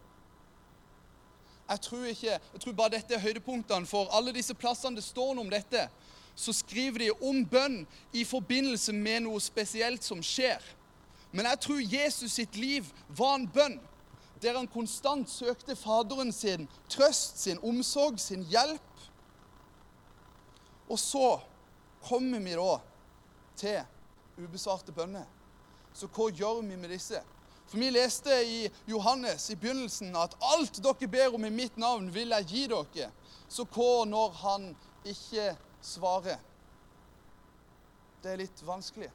Jeg 1.70 1.82
tror, 1.82 2.06
ikke, 2.06 2.32
jeg 2.54 2.62
tror 2.62 2.74
bare 2.76 2.92
dette 2.98 3.16
er 3.16 3.22
høydepunktene 3.24 3.88
for 3.88 4.10
alle 4.12 4.34
disse 4.36 4.54
plassene 4.54 5.00
det 5.00 5.06
står 5.06 5.32
noe 5.34 5.46
om 5.46 5.52
dette. 5.52 5.86
Så 6.36 6.52
skriver 6.54 7.06
de 7.06 7.12
om 7.24 7.40
bønn 7.46 7.84
i 8.12 8.26
forbindelse 8.28 8.94
med 8.94 9.24
noe 9.24 9.40
spesielt 9.42 10.04
som 10.04 10.20
skjer. 10.26 10.60
Men 11.32 11.48
jeg 11.50 11.62
tror 11.66 11.80
Jesus 11.96 12.36
sitt 12.36 12.58
liv 12.60 12.90
var 13.08 13.38
en 13.38 13.48
bønn 13.48 13.80
der 14.44 14.58
han 14.58 14.68
konstant 14.68 15.32
søkte 15.32 15.76
Faderen 15.80 16.34
sin 16.36 16.68
trøst, 16.92 17.40
sin 17.40 17.62
omsorg, 17.64 18.20
sin 18.20 18.44
hjelp. 18.52 19.06
Og 20.90 21.00
så 21.00 21.40
kommer 22.04 22.44
vi 22.44 22.58
da 22.60 22.74
til 23.58 24.44
ubesvarte 24.44 24.92
bønner. 24.92 25.26
Så 25.94 26.10
hva 26.12 26.28
gjør 26.34 26.62
vi 26.66 26.76
med 26.76 26.92
disse? 26.92 27.22
For 27.70 27.80
vi 27.80 27.90
leste 27.94 28.36
i 28.46 28.66
Johannes 28.90 29.48
i 29.50 29.56
begynnelsen 29.56 30.16
at 30.20 30.36
alt 30.54 30.82
dere 30.84 31.10
ber 31.10 31.36
om 31.38 31.46
i 31.48 31.54
mitt 31.54 31.78
navn, 31.80 32.10
vil 32.14 32.36
jeg 32.36 32.50
gi 32.50 32.66
dere. 32.70 33.10
Så 33.48 33.66
hva 33.66 34.04
når 34.10 34.36
han 34.42 34.68
ikke 35.08 35.54
svarer? 35.84 36.42
Det 38.24 38.34
er 38.34 38.44
litt 38.44 38.62
vanskelig. 38.66 39.10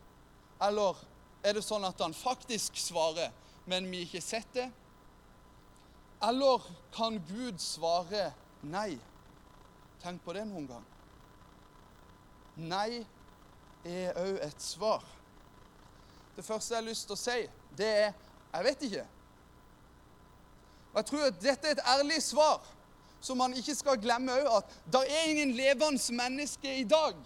Eller 0.64 0.98
er 1.44 1.54
det 1.56 1.64
sånn 1.64 1.86
at 1.86 2.00
han 2.02 2.16
faktisk 2.16 2.76
svarer, 2.80 3.30
men 3.68 3.86
vi 3.90 4.04
ikke 4.06 4.24
sett 4.24 4.48
det? 4.56 4.68
Eller 6.22 6.62
kan 6.94 7.18
Gud 7.28 7.60
svare 7.62 8.32
nei? 8.62 8.98
Tenk 10.02 10.22
på 10.24 10.34
det 10.34 10.44
noen 10.46 10.66
gang. 10.70 10.86
Nei 12.58 13.04
er 13.86 14.18
òg 14.18 14.40
et 14.42 14.62
svar. 14.62 15.04
Det 16.36 16.44
første 16.46 16.74
jeg 16.74 16.82
har 16.82 16.88
lyst 16.88 17.06
til 17.06 17.14
å 17.14 17.20
si, 17.20 17.38
det 17.78 17.92
er 18.06 18.10
jeg 18.48 18.64
vet 18.64 18.82
ikke. 18.88 19.06
Og 20.92 20.96
Jeg 20.96 21.06
tror 21.10 21.26
at 21.28 21.40
dette 21.42 21.68
er 21.68 21.76
et 21.76 21.88
ærlig 21.92 22.22
svar, 22.24 22.62
som 23.20 23.38
man 23.38 23.54
ikke 23.54 23.74
skal 23.74 23.98
glemme 24.00 24.34
òg 24.40 24.48
at 24.60 24.76
det 24.92 25.02
er 25.10 25.30
ingen 25.30 25.52
levende 25.58 26.14
menneske 26.14 26.78
i 26.80 26.86
dag 26.88 27.18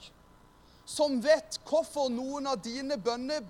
som 0.89 1.19
vet 1.23 1.59
hvorfor 1.69 2.09
noen 2.11 2.49
av 2.51 2.61
dine 2.65 2.97
bønner 2.99 3.45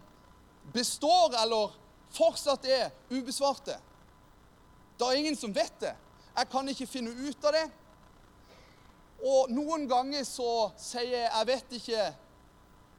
består 0.75 1.37
eller 1.39 1.73
fortsatt 2.13 2.67
er 2.69 2.91
ubesvarte. 3.11 3.79
Det 5.03 5.09
er 5.09 5.19
ingen 5.19 5.37
som 5.37 5.55
vet 5.55 5.81
det. 5.81 5.95
Jeg 6.37 6.49
kan 6.49 6.69
ikke 6.69 6.87
finne 6.87 7.11
ut 7.11 7.45
av 7.45 7.57
det. 7.57 7.65
Og 9.23 9.51
noen 9.51 9.89
ganger 9.91 10.23
så 10.25 10.71
sier 10.79 11.11
jeg 11.11 11.31
'jeg 11.31 11.47
vet 11.47 11.73
ikke', 11.73 12.15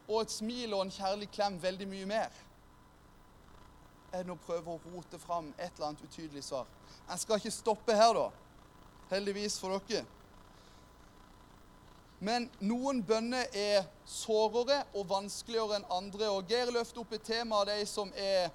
og 0.07 0.21
et 0.21 0.31
smil 0.31 0.73
og 0.73 0.81
en 0.81 0.91
kjærlig 0.91 1.31
klem 1.31 1.61
veldig 1.61 1.87
mye 1.87 2.05
mer 2.05 2.29
enn 4.13 4.29
å 4.29 4.35
prøve 4.35 4.75
å 4.75 4.79
rote 4.93 5.19
fram 5.19 5.53
et 5.57 5.71
eller 5.75 5.87
annet 5.87 6.03
utydelig 6.03 6.43
svar. 6.43 6.65
Jeg 7.09 7.19
skal 7.19 7.39
ikke 7.39 7.51
stoppe 7.51 7.95
her, 7.95 8.13
da. 8.13 8.29
Heldigvis 9.09 9.59
for 9.59 9.79
dere. 9.87 10.05
Men 12.19 12.49
noen 12.59 13.01
bønner 13.03 13.47
er 13.53 13.87
sårere 14.05 14.83
og 14.93 15.09
vanskeligere 15.09 15.75
enn 15.75 15.89
andre. 15.89 16.29
Og 16.29 16.47
Geir 16.47 16.71
løfter 16.71 17.01
opp 17.01 17.13
et 17.13 17.23
tema 17.23 17.55
av 17.55 17.65
de 17.65 17.85
som 17.85 18.13
er 18.15 18.51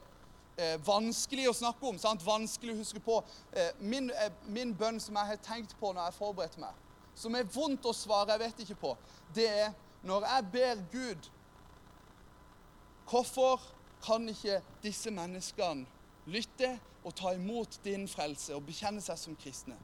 eh, 0.58 0.76
vanskelig 0.84 1.48
å 1.48 1.56
snakke 1.56 1.86
om. 1.86 1.98
Sant? 2.00 2.24
Vanskelig 2.26 2.74
å 2.74 2.80
huske 2.82 3.02
på. 3.02 3.20
Eh, 3.52 3.70
min, 3.80 4.10
eh, 4.10 4.30
min, 4.46 4.74
bønn 4.74 5.00
som 5.00 5.16
jeg 5.16 5.32
har 5.32 5.42
tenkt 5.42 5.76
på 5.80 5.92
når 5.92 6.08
jeg 6.10 6.18
forberedte 6.18 6.60
meg, 6.60 6.74
som 7.14 7.34
er 7.34 7.48
vondt 7.54 7.86
å 7.86 7.94
svare, 7.94 8.34
jeg 8.34 8.44
vet 8.44 8.62
ikke 8.64 8.80
på, 8.82 8.94
det 9.34 9.48
er 9.48 9.74
når 10.06 10.26
jeg 10.26 10.48
ber 10.52 10.86
Gud 10.92 11.34
Hvorfor 13.08 13.62
kan 14.04 14.28
ikke 14.28 14.58
disse 14.82 15.08
menneskene 15.10 15.86
lytte 16.28 16.74
og 17.08 17.14
ta 17.16 17.30
imot 17.32 17.78
din 17.80 18.04
frelse 18.04 18.52
og 18.52 18.66
bekjenne 18.66 19.00
seg 19.00 19.16
som 19.16 19.36
kristne? 19.40 19.78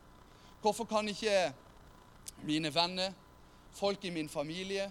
Hvorfor 0.60 0.84
kan 0.84 1.08
ikke 1.08 1.54
mine 2.44 2.68
venner, 2.74 3.14
folk 3.72 4.04
i 4.04 4.12
min 4.12 4.28
familie, 4.28 4.90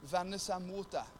vende 0.00 0.40
seg 0.40 0.64
mot 0.64 0.88
deg 0.88 1.19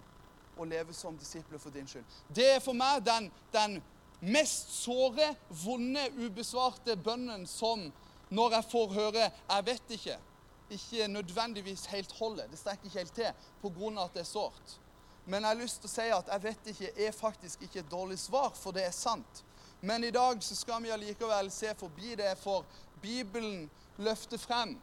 og 0.60 0.68
leve 0.70 0.94
som 0.96 1.16
disipler 1.18 1.58
for 1.58 1.74
din 1.74 1.88
skyld? 1.88 2.04
Det 2.28 2.46
er 2.56 2.60
for 2.62 2.76
meg 2.76 3.02
den, 3.06 3.30
den 3.52 3.78
mest 4.20 4.74
såre, 4.82 5.34
vonde, 5.64 6.04
ubesvarte 6.20 6.96
bønnen 6.96 7.46
som 7.48 7.88
når 8.30 8.52
jeg 8.54 8.64
får 8.70 8.92
høre 8.92 9.30
'jeg 9.30 9.66
vet 9.66 9.90
ikke', 9.90 10.18
ikke 10.70 11.08
nødvendigvis 11.08 11.86
helt 11.86 12.12
holder. 12.12 12.46
Det 12.46 12.58
strekker 12.58 12.84
ikke 12.84 12.98
helt 12.98 13.14
til 13.14 13.32
pga. 13.62 14.04
at 14.04 14.14
det 14.14 14.20
er 14.20 14.24
sårt. 14.24 14.80
Men 15.26 15.42
jeg 15.42 15.48
har 15.48 15.62
lyst 15.62 15.80
til 15.80 15.88
å 15.88 15.92
si 15.92 16.08
at 16.10 16.28
jeg 16.32 16.42
vet 16.42 16.66
ikke 16.66 17.06
er 17.06 17.12
faktisk 17.12 17.62
ikke 17.62 17.78
et 17.78 17.90
dårlig 17.90 18.18
svar, 18.18 18.50
for 18.54 18.70
det 18.70 18.84
er 18.84 18.90
sant. 18.90 19.44
Men 19.80 20.04
i 20.04 20.10
dag 20.10 20.42
så 20.42 20.56
skal 20.56 20.82
vi 20.82 20.90
allikevel 20.90 21.50
se 21.50 21.74
forbi 21.74 22.14
det, 22.14 22.38
for 22.38 22.64
Bibelen 23.02 23.70
løfter 23.98 24.38
frem 24.38 24.78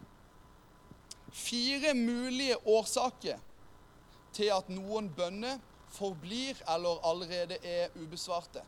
fire 1.34 1.94
mulige 1.94 2.58
årsaker 2.68 3.40
til 4.36 4.52
at 4.54 4.70
noen 4.72 5.10
bønner 5.16 5.60
forblir 5.94 6.60
eller 6.68 7.00
allerede 7.08 7.60
er 7.64 7.94
ubesvarte. 7.96 8.64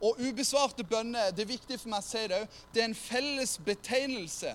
Og 0.00 0.16
ubesvarte 0.18 0.84
bønner, 0.84 1.30
det 1.30 1.44
er 1.44 1.52
viktig 1.52 1.76
for 1.78 1.92
meg 1.92 2.00
å 2.00 2.08
si 2.08 2.24
det 2.30 2.40
det 2.72 2.82
er 2.82 2.88
en 2.88 2.96
felles 2.96 3.58
betegnelse 3.64 4.54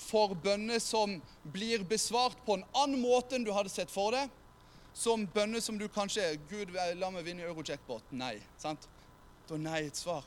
for 0.00 0.34
bønner 0.34 0.80
som 0.82 1.18
blir 1.52 1.84
besvart 1.86 2.38
på 2.46 2.56
en 2.56 2.66
annen 2.74 3.02
måte 3.02 3.36
enn 3.36 3.44
du 3.46 3.52
hadde 3.54 3.72
sett 3.72 3.92
for 3.92 4.16
deg 4.16 4.30
som 4.96 5.26
bønner 5.26 5.60
som 5.60 5.78
du 5.78 5.86
kanskje 5.88 6.24
Gud, 6.50 6.72
la 6.74 7.10
meg 7.14 7.24
vinne 7.24 7.46
Eurojackpot. 7.46 8.10
Nei. 8.10 8.40
sant? 8.58 8.88
Da 9.46 9.54
er 9.54 9.62
nei 9.62 9.82
et 9.86 9.96
svar. 9.96 10.26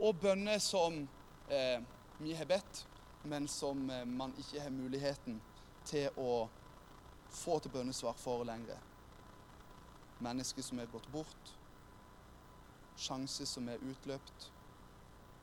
Og 0.00 0.16
bønner 0.22 0.60
som 0.62 1.02
eh, 1.50 1.80
vi 2.20 2.34
har 2.38 2.48
bedt, 2.48 2.84
men 3.28 3.48
som 3.50 3.90
eh, 3.90 4.06
man 4.06 4.32
ikke 4.38 4.62
har 4.62 4.72
muligheten 4.72 5.40
til 5.88 6.08
å 6.16 6.46
få 7.30 7.58
til 7.58 7.70
bønnesvar 7.70 8.12
for 8.18 8.44
lenger. 8.44 8.78
Mennesker 10.20 10.62
som 10.62 10.78
er 10.78 10.90
gått 10.92 11.08
bort. 11.12 11.54
Sjanser 13.00 13.48
som 13.48 13.68
er 13.68 13.82
utløpt. 13.90 14.50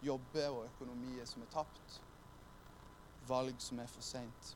Jobber 0.06 0.50
og 0.50 0.66
økonomier 0.66 1.26
som 1.26 1.42
er 1.42 1.52
tapt. 1.54 2.02
Valg 3.28 3.56
som 3.60 3.80
er 3.80 3.90
for 3.92 4.06
seint. 4.06 4.54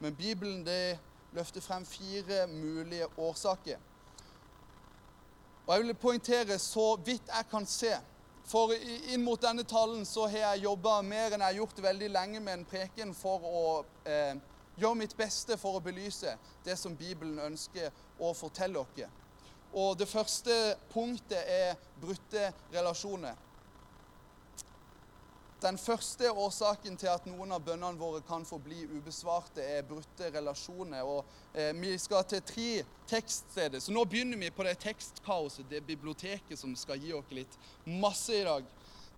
Men 0.00 0.16
Bibelen 0.16 0.64
det 0.66 0.98
løfter 1.32 1.60
frem 1.60 1.86
fire 1.86 2.46
mulige 2.46 3.06
årsaker. 3.18 3.78
Og 5.66 5.74
Jeg 5.74 5.84
vil 5.84 5.94
poengtere 5.94 6.58
så 6.58 6.96
vidt 6.96 7.28
jeg 7.28 7.46
kan 7.50 7.66
se. 7.66 7.94
For 8.50 8.72
inn 8.74 9.22
mot 9.22 9.38
denne 9.42 9.62
talen 9.62 10.02
så 10.08 10.24
har 10.26 10.38
jeg 10.38 10.64
jobba 10.64 10.96
mer 11.06 11.30
enn 11.30 11.44
jeg 11.44 11.46
har 11.46 11.58
gjort 11.60 11.82
veldig 11.84 12.08
lenge 12.10 12.40
med 12.40 12.56
en 12.56 12.64
preken 12.66 13.12
for 13.14 13.44
å 13.46 13.60
eh, 14.08 14.40
gjøre 14.78 14.98
mitt 15.02 15.16
beste 15.16 15.56
for 15.60 15.78
å 15.78 15.84
belyse 15.84 16.36
det 16.64 16.76
som 16.78 16.96
Bibelen 16.96 17.38
ønsker 17.50 17.90
å 18.20 18.32
fortelle 18.34 18.84
dere. 18.96 19.10
Og 19.72 19.98
Det 19.98 20.08
første 20.08 20.76
punktet 20.90 21.44
er 21.46 21.76
brutte 22.00 22.52
relasjoner. 22.72 23.36
Den 25.62 25.78
første 25.78 26.30
årsaken 26.32 26.96
til 26.96 27.10
at 27.12 27.26
noen 27.28 27.52
av 27.52 27.60
bønnene 27.60 28.00
våre 28.00 28.22
kan 28.24 28.46
forbli 28.48 28.86
ubesvarte, 28.96 29.60
er 29.60 29.84
brutte 29.84 30.30
relasjoner. 30.32 31.04
Og 31.04 31.24
eh, 31.54 31.74
Vi 31.76 31.98
skal 31.98 32.24
til 32.24 32.42
tre 32.42 32.84
tekststeder. 33.10 33.80
Så 33.80 33.92
nå 33.92 34.04
begynner 34.04 34.40
vi 34.40 34.50
på 34.50 34.64
det 34.64 34.78
tekstkaoset, 34.80 35.68
det 35.70 35.84
biblioteket 35.84 36.58
som 36.58 36.72
skal 36.76 36.98
gi 36.98 37.12
oss 37.12 37.30
litt 37.30 37.58
masse 37.84 38.32
i 38.32 38.44
dag. 38.46 38.64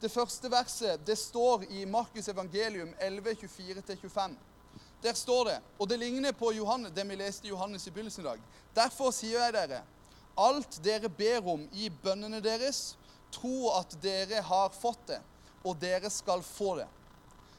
Det 0.03 0.11
første 0.11 0.51
verset 0.51 1.07
det 1.07 1.15
står 1.19 1.69
i 1.71 1.85
Markus 1.87 2.29
evangelium 2.29 2.91
11, 2.99 3.37
24-25. 3.47 4.35
Der 5.03 5.15
står 5.19 5.45
det, 5.45 5.59
og 5.79 5.89
det 5.91 5.99
ligner 5.99 6.33
på 6.33 6.53
Johannes, 6.55 6.93
det 6.95 7.05
vi 7.09 7.17
leste 7.19 7.49
i 7.49 7.51
Johannes 7.51 7.87
i 7.87 7.91
begynnelsen 7.91 8.23
i 8.23 8.29
dag. 8.29 8.43
Derfor 8.77 9.11
sier 9.15 9.41
jeg 9.43 9.55
dere, 9.57 9.83
alt 10.39 10.79
dere 10.85 11.11
ber 11.11 11.49
om 11.55 11.65
i 11.75 11.89
bønnene 11.91 12.41
deres, 12.45 12.95
tro 13.35 13.73
at 13.75 13.97
dere 14.03 14.43
har 14.45 14.71
fått 14.77 15.07
det 15.09 15.21
og 15.65 15.79
dere 15.81 16.11
skal 16.11 16.43
få 16.43 16.77
det. 16.81 16.89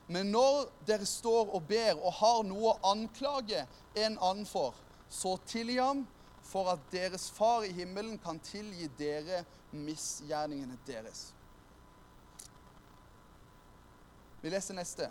Men 0.08 0.32
når 0.32 0.68
dere 0.88 1.06
står 1.08 1.54
og 1.56 1.64
ber 1.68 1.96
og 1.96 2.12
har 2.20 2.42
noe 2.48 2.74
å 2.74 2.92
anklage 2.92 3.64
en 3.96 4.18
annen 4.20 4.48
for, 4.48 4.76
så 5.10 5.38
tilgi 5.48 5.80
ham, 5.80 6.04
for 6.44 6.68
at 6.74 6.82
deres 6.92 7.30
far 7.32 7.64
i 7.64 7.72
himmelen 7.72 8.18
kan 8.20 8.40
tilgi 8.44 8.90
dere 9.00 9.46
misgjerningene 9.72 10.76
deres. 10.88 11.30
Vi 14.44 14.52
leser 14.52 14.76
neste. 14.76 15.08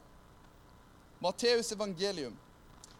Matteus 1.22 1.72
evangelium. 1.72 2.34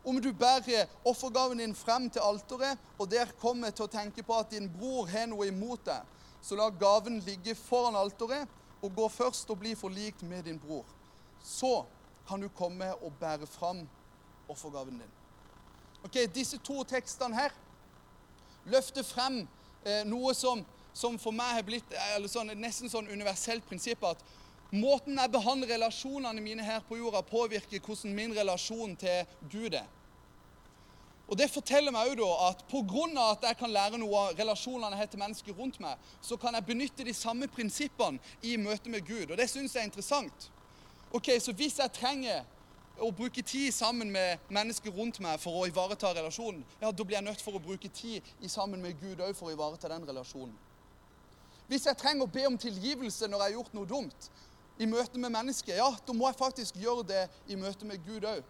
Om 0.05 0.21
du 0.23 0.33
bærer 0.33 0.87
offergaven 1.05 1.59
din 1.59 1.75
frem 1.75 2.11
til 2.11 2.23
alteret, 2.23 2.79
og 2.99 3.11
der 3.11 3.31
kommer 3.41 3.71
til 3.71 3.87
å 3.87 3.91
tenke 3.91 4.23
på 4.23 4.35
at 4.39 4.51
din 4.51 4.69
bror 4.71 5.07
har 5.11 5.27
noe 5.31 5.47
imot 5.51 5.83
deg, 5.87 6.07
så 6.43 6.59
la 6.59 6.69
gaven 6.71 7.21
ligge 7.27 7.55
foran 7.59 7.99
alteret, 7.99 8.51
og 8.83 8.95
gå 8.95 9.09
først 9.09 9.51
og 9.51 9.59
bli 9.63 9.75
forlikt 9.79 10.23
med 10.27 10.43
din 10.47 10.59
bror. 10.59 10.87
Så 11.43 11.85
kan 12.29 12.43
du 12.43 12.49
komme 12.49 12.89
og 12.95 13.13
bære 13.21 13.47
fram 13.47 13.85
offergaven 14.51 14.99
din. 15.03 15.13
Ok, 16.03 16.19
Disse 16.35 16.59
to 16.59 16.83
tekstene 16.83 17.39
her 17.39 17.55
løfter 18.67 19.07
frem 19.07 19.43
eh, 19.87 20.03
noe 20.07 20.35
som, 20.35 20.65
som, 20.95 21.19
for 21.19 21.35
meg 21.35 21.59
har 21.59 21.67
blitt 21.67 21.95
sånn, 22.31 22.51
nesten 22.59 22.91
sånn 22.91 23.11
universelt 23.11 23.67
prinsipp 23.67 24.03
at 24.07 24.23
måten 24.73 25.19
jeg 25.19 25.33
behandler 25.33 25.75
relasjonene 25.75 26.41
mine 26.41 26.65
her 26.65 26.81
på 26.89 26.97
jorda, 26.97 27.21
påvirker 27.21 27.81
hvordan 27.81 28.15
min 28.17 28.37
relasjon 28.37 28.97
til 28.97 29.27
Gud 29.53 29.75
er. 29.75 29.89
Og 31.29 31.39
Det 31.39 31.49
forteller 31.51 31.93
meg 31.95 32.11
jo 32.11 32.25
da 32.25 32.49
at 32.51 32.65
pga. 32.69 33.05
at 33.31 33.45
jeg 33.49 33.57
kan 33.57 33.71
lære 33.71 33.99
noe 33.99 34.17
av 34.19 34.39
relasjonene 34.39 34.91
jeg 34.91 34.99
har 34.99 35.07
til 35.07 35.19
mennesker 35.19 35.53
rundt 35.53 35.81
meg, 35.81 35.97
så 36.21 36.37
kan 36.37 36.55
jeg 36.55 36.67
benytte 36.67 37.05
de 37.05 37.15
samme 37.15 37.49
prinsippene 37.49 38.19
i 38.43 38.57
møte 38.57 38.91
med 38.91 39.07
Gud. 39.07 39.31
Og 39.31 39.37
det 39.39 39.51
syns 39.51 39.75
jeg 39.75 39.81
er 39.81 39.85
interessant. 39.85 40.51
Ok, 41.13 41.29
Så 41.41 41.53
hvis 41.53 41.79
jeg 41.79 41.93
trenger 41.93 42.45
å 43.01 43.11
bruke 43.11 43.43
tid 43.43 43.73
sammen 43.73 44.11
med 44.13 44.39
mennesker 44.49 44.91
rundt 44.91 45.21
meg 45.21 45.41
for 45.41 45.63
å 45.63 45.67
ivareta 45.67 46.13
relasjonen, 46.13 46.65
ja, 46.81 46.91
da 46.91 47.05
blir 47.05 47.17
jeg 47.17 47.25
nødt 47.25 47.43
for 47.43 47.53
å 47.53 47.63
bruke 47.63 47.89
tid 47.89 48.23
sammen 48.47 48.83
med 48.83 49.01
Gud 49.01 49.21
òg 49.21 49.35
for 49.35 49.49
å 49.49 49.53
ivareta 49.53 49.89
den 49.89 50.07
relasjonen. 50.09 50.55
Hvis 51.69 51.87
jeg 51.87 51.97
trenger 51.97 52.27
å 52.27 52.33
be 52.33 52.47
om 52.47 52.59
tilgivelse 52.59 53.29
når 53.29 53.39
jeg 53.39 53.49
har 53.49 53.57
gjort 53.57 53.75
noe 53.75 53.89
dumt 53.89 54.31
i 54.83 54.89
møte 54.91 55.21
med 55.23 55.33
mennesker, 55.33 55.79
ja, 55.79 55.89
da 56.07 56.17
må 56.17 56.27
jeg 56.29 56.41
faktisk 56.41 56.81
gjøre 56.83 57.07
det 57.07 57.23
i 57.47 57.59
møte 57.59 57.87
med 57.89 58.03
Gud 58.07 58.27
òg. 58.27 58.43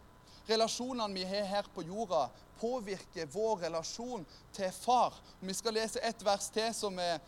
Relasjonene 0.49 1.15
vi 1.15 1.27
har 1.29 1.47
her 1.47 1.69
på 1.75 1.85
jorda, 1.87 2.27
påvirker 2.59 3.29
vår 3.31 3.67
relasjon 3.67 4.25
til 4.55 4.71
far. 4.75 5.17
Vi 5.41 5.55
skal 5.55 5.77
lese 5.77 6.03
et 6.03 6.25
vers 6.25 6.49
til 6.55 6.71
som 6.75 6.99
er 7.03 7.19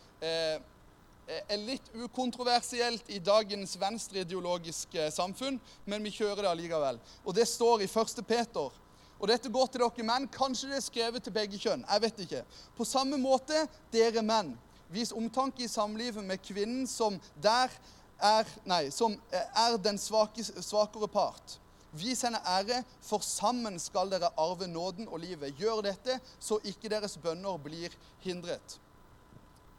Eh, 1.25 1.41
er 1.49 1.57
litt 1.57 1.87
ukontroversielt 1.97 3.07
i 3.09 3.17
dagens 3.17 3.71
venstreideologiske 3.81 5.07
samfunn, 5.09 5.57
men 5.89 6.03
vi 6.05 6.11
kjører 6.13 6.43
det 6.43 6.51
allikevel. 6.51 6.99
Og 7.25 7.33
det 7.33 7.47
står 7.49 7.81
i 7.81 7.87
1. 7.89 8.21
Peter. 8.29 8.75
Og 9.15 9.25
dette 9.31 9.49
går 9.49 9.71
til 9.71 9.81
dere 9.81 10.05
menn. 10.05 10.27
Kanskje 10.29 10.69
det 10.69 10.77
er 10.77 10.85
skrevet 10.85 11.25
til 11.25 11.33
begge 11.33 11.57
kjønn. 11.57 11.85
Jeg 11.87 12.03
vet 12.03 12.21
ikke. 12.27 12.43
På 12.77 12.85
samme 12.85 13.17
måte, 13.17 13.63
dere 13.93 14.21
menn, 14.21 14.53
vis 14.93 15.15
omtanke 15.15 15.65
i 15.65 15.71
samlivet 15.71 16.21
med 16.21 16.43
kvinnen 16.45 16.85
som 16.85 17.17
der 17.41 17.73
er 18.21 18.49
Nei, 18.65 18.89
som 18.91 19.15
er 19.31 19.77
den 19.81 19.97
svake, 19.99 20.43
svakere 20.43 21.07
part. 21.11 21.59
Vis 21.95 22.25
henne 22.25 22.41
ære, 22.43 22.81
for 23.03 23.23
sammen 23.23 23.77
skal 23.79 24.09
dere 24.11 24.33
arve 24.39 24.67
nåden 24.67 25.07
og 25.07 25.21
livet. 25.23 25.55
Gjør 25.59 25.83
dette, 25.85 26.17
så 26.39 26.59
ikke 26.67 26.91
deres 26.91 27.15
bønner 27.21 27.59
blir 27.61 27.93
hindret. 28.25 28.79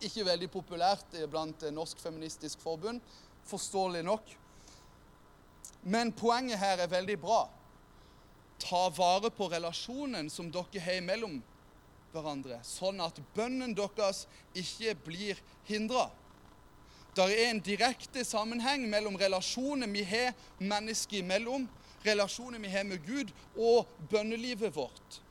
Ikke 0.00 0.24
veldig 0.24 0.48
populært 0.52 1.16
blant 1.32 1.64
Norsk 1.72 2.00
Feministisk 2.00 2.60
Forbund, 2.64 3.00
forståelig 3.48 4.02
nok. 4.04 4.32
Men 5.82 6.12
poenget 6.12 6.58
her 6.58 6.80
er 6.82 6.90
veldig 6.90 7.18
bra. 7.20 7.44
Ta 8.58 8.88
vare 8.96 9.30
på 9.30 9.48
relasjonen 9.52 10.30
som 10.32 10.48
dere 10.52 10.80
har 10.82 11.04
mellom 11.04 11.36
hverandre, 12.14 12.58
sånn 12.64 13.00
at 13.04 13.18
bønnen 13.36 13.74
deres 13.76 14.24
ikke 14.56 14.94
blir 15.04 15.40
hindra. 15.68 16.08
Det 17.16 17.26
er 17.32 17.50
en 17.50 17.60
direkte 17.64 18.24
sammenheng 18.24 18.84
mellom 18.92 19.16
relasjonen 19.16 19.92
vi 19.92 20.02
har 20.04 20.34
mennesker 20.58 21.22
imellom, 21.22 21.68
relasjonen 22.04 22.62
vi 22.62 22.68
har 22.68 22.84
med 22.84 23.00
Gud, 23.06 23.32
og 23.56 23.88
bønnelivet 24.10 24.74
vårt. 24.76 25.22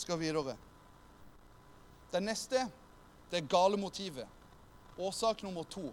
skal 0.00 0.18
videre. 0.18 0.56
Det 2.12 2.22
neste 2.24 2.64
det 3.30 3.42
er 3.42 3.50
gale 3.50 3.78
motivet. 3.78 4.26
Årsak 4.98 5.42
nummer 5.42 5.64
to. 5.70 5.92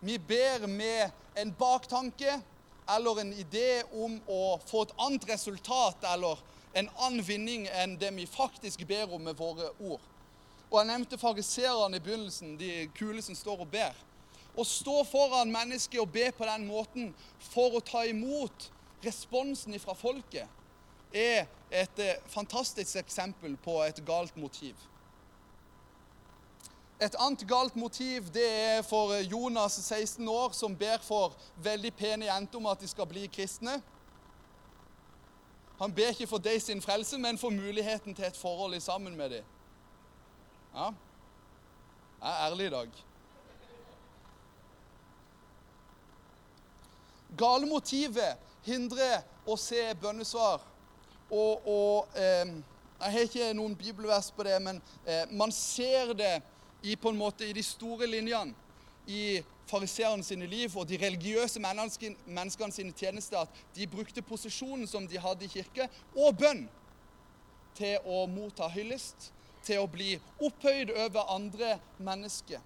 Vi 0.00 0.18
ber 0.18 0.66
med 0.66 1.10
en 1.38 1.52
baktanke 1.54 2.40
eller 2.90 3.20
en 3.20 3.32
idé 3.32 3.82
om 3.94 4.18
å 4.28 4.58
få 4.66 4.84
et 4.84 4.94
annet 4.98 5.28
resultat 5.30 6.04
eller 6.12 6.40
en 6.74 6.88
annen 6.98 7.24
vinning 7.24 7.68
enn 7.70 7.96
det 8.00 8.10
vi 8.16 8.26
faktisk 8.28 8.84
ber 8.88 9.14
om 9.14 9.22
med 9.28 9.38
våre 9.38 9.70
ord. 9.78 10.02
Og 10.70 10.78
Jeg 10.78 10.86
nevnte 10.86 11.18
fariserene 11.18 11.96
i 11.96 12.00
begynnelsen, 12.00 12.54
de 12.58 12.88
kule 12.94 13.22
som 13.22 13.34
står 13.34 13.64
og 13.64 13.70
ber. 13.72 13.96
Å 14.54 14.64
stå 14.66 15.02
foran 15.06 15.50
mennesket 15.50 15.98
og 16.00 16.12
be 16.14 16.28
på 16.36 16.46
den 16.46 16.66
måten 16.66 17.10
for 17.50 17.74
å 17.74 17.82
ta 17.82 18.04
imot 18.06 18.70
responsen 19.02 19.78
fra 19.82 19.94
folket 19.98 20.46
er 21.14 21.46
et 21.70 21.98
eh, 21.98 22.18
fantastisk 22.30 22.96
eksempel 22.96 23.56
på 23.64 23.80
et 23.82 23.98
galt 24.06 24.36
motiv. 24.36 24.74
Et 27.00 27.14
annet 27.18 27.46
galt 27.48 27.76
motiv 27.76 28.28
det 28.34 28.46
er 28.46 28.82
for 28.86 29.14
Jonas, 29.24 29.78
16 29.80 30.28
år, 30.28 30.52
som 30.52 30.76
ber 30.76 31.00
for 31.02 31.34
veldig 31.62 31.94
pene 31.96 32.28
jenter 32.28 32.60
om 32.60 32.68
at 32.70 32.82
de 32.82 32.90
skal 32.90 33.08
bli 33.08 33.24
kristne. 33.32 33.80
Han 35.80 35.94
ber 35.96 36.12
ikke 36.12 36.28
for 36.28 36.42
deg 36.44 36.60
sin 36.62 36.82
frelse, 36.84 37.18
men 37.18 37.40
for 37.40 37.50
muligheten 37.50 38.14
til 38.14 38.28
et 38.28 38.36
forhold 38.36 38.76
sammen 38.84 39.16
med 39.16 39.30
dem. 39.38 39.48
Ja, 40.74 40.90
jeg 42.22 42.30
er 42.30 42.46
ærlig 42.46 42.66
i 42.66 42.70
dag. 42.70 42.88
Gale 47.38 47.66
motivet 47.66 48.36
hindrer 48.62 49.24
å 49.46 49.56
se 49.58 49.80
bønnesvar 50.02 50.62
og, 51.30 51.66
og 51.66 52.18
eh, 52.18 52.52
Jeg 53.00 53.12
har 53.14 53.24
ikke 53.24 53.52
noen 53.56 53.74
bibelvers 53.80 54.28
på 54.36 54.44
det, 54.44 54.58
men 54.62 54.78
eh, 55.06 55.24
man 55.32 55.52
ser 55.52 56.12
det 56.14 56.34
i, 56.82 56.96
på 56.96 57.08
en 57.08 57.18
måte, 57.18 57.48
i 57.48 57.56
de 57.56 57.62
store 57.64 58.06
linjene 58.06 58.52
i 59.08 59.40
fariseerne 59.70 60.22
sine 60.26 60.46
liv 60.46 60.74
og 60.76 60.86
de 60.86 60.98
religiøse 61.00 61.62
menneskene 61.62 62.72
sine 62.74 62.92
tjenester 62.92 63.40
at 63.42 63.62
de 63.74 63.88
brukte 63.90 64.22
posisjonen 64.22 64.86
som 64.86 65.06
de 65.08 65.18
hadde 65.18 65.46
i 65.46 65.50
kirke, 65.50 65.88
og 66.14 66.36
bønn, 66.38 66.66
til 67.78 68.02
å 68.04 68.26
motta 68.28 68.68
hyllest, 68.68 69.30
til 69.70 69.84
å 69.84 69.90
bli 69.90 70.16
opphøyd 70.42 70.90
over 71.06 71.30
andre 71.30 71.76
mennesker. 72.02 72.60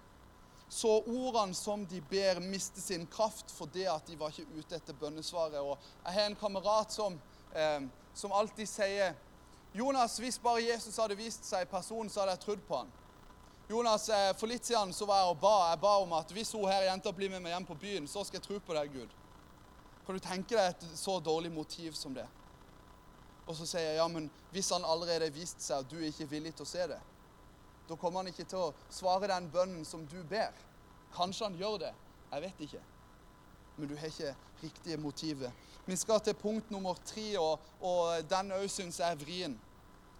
Så 0.69 0.89
ordene 1.05 1.53
som 1.55 1.85
de 1.85 2.01
ber, 2.09 2.41
mister 2.41 2.81
sin 2.81 3.05
kraft 3.05 3.53
fordi 3.53 3.85
at 3.87 4.09
de 4.09 4.17
var 4.17 4.33
ikke 4.33 4.57
ute 4.57 4.79
etter 4.79 4.97
bønnesvaret. 4.97 5.61
Og 5.61 5.77
jeg 5.77 6.17
har 6.17 6.25
en 6.25 6.39
kamerat 6.39 6.91
som 6.91 7.19
eh, 7.53 7.85
som 8.15 8.31
alltid 8.31 8.69
sier 8.69 9.13
Jonas, 9.73 10.19
hvis 10.19 10.39
bare 10.39 10.61
Jesus 10.61 10.97
hadde 10.97 11.17
vist 11.19 11.43
seg 11.43 11.65
i 11.65 11.69
person, 11.69 12.07
så 12.09 12.21
hadde 12.21 12.37
jeg 12.37 12.43
trodd 12.45 12.61
på 12.67 12.77
han. 12.79 12.91
Jonas, 13.67 14.07
eh, 14.09 14.31
For 14.39 14.47
litt 14.47 14.63
siden 14.63 14.93
så 14.93 15.07
var 15.09 15.19
jeg 15.19 15.33
og 15.33 15.41
ba. 15.41 15.55
Jeg 15.71 15.81
ba 15.81 15.93
om 15.99 16.13
at 16.15 16.31
hvis 16.31 16.53
hun 16.55 16.69
her 16.69 16.85
jenta 16.87 17.11
blir 17.11 17.29
med 17.33 17.43
meg 17.43 17.51
hjem 17.51 17.67
på 17.67 17.75
byen, 17.81 18.07
så 18.07 18.23
skal 18.23 18.39
jeg 18.39 18.45
tro 18.47 18.59
på 18.59 18.77
deg, 18.77 18.93
Gud. 18.93 19.15
Kan 20.05 20.15
du 20.15 20.23
tenke 20.23 20.55
deg 20.55 20.69
et 20.69 20.85
så 20.95 21.17
dårlig 21.19 21.51
motiv 21.51 21.97
som 21.97 22.13
det? 22.15 22.27
Og 23.45 23.53
så 23.57 23.67
sier 23.69 23.91
jeg 23.91 23.99
ja, 23.99 24.07
men 24.09 24.29
hvis 24.53 24.71
han 24.73 24.85
allerede 24.87 25.27
har 25.27 25.35
vist 25.35 25.61
seg 25.61 25.83
at 25.83 25.91
du 25.91 25.99
er 25.99 26.09
ikke 26.09 26.29
villig 26.31 26.55
til 26.55 26.65
å 26.65 26.69
se 26.69 26.87
det, 26.89 27.01
da 27.85 27.97
kommer 28.01 28.23
han 28.23 28.31
ikke 28.31 28.47
til 28.49 28.63
å 28.63 28.73
svare 28.89 29.29
den 29.29 29.49
bønnen 29.53 29.85
som 29.85 30.05
du 30.09 30.17
ber. 30.29 30.53
Kanskje 31.13 31.45
han 31.45 31.57
gjør 31.59 31.77
det. 31.85 31.93
Jeg 32.31 32.41
vet 32.47 32.63
ikke. 32.65 32.81
Men 33.75 33.91
du 33.91 33.95
har 33.99 34.09
ikke 34.09 34.33
riktige 34.63 34.97
motivet. 34.97 35.65
Vi 35.85 35.95
skal 35.95 36.19
til 36.25 36.33
punkt 36.33 36.71
nummer 36.73 36.97
tre, 37.05 37.27
og, 37.37 37.59
og 37.85 38.25
den 38.29 38.55
òg 38.55 38.65
syns 38.73 38.97
jeg 38.99 39.13
er 39.13 39.21
vrien. 39.21 39.57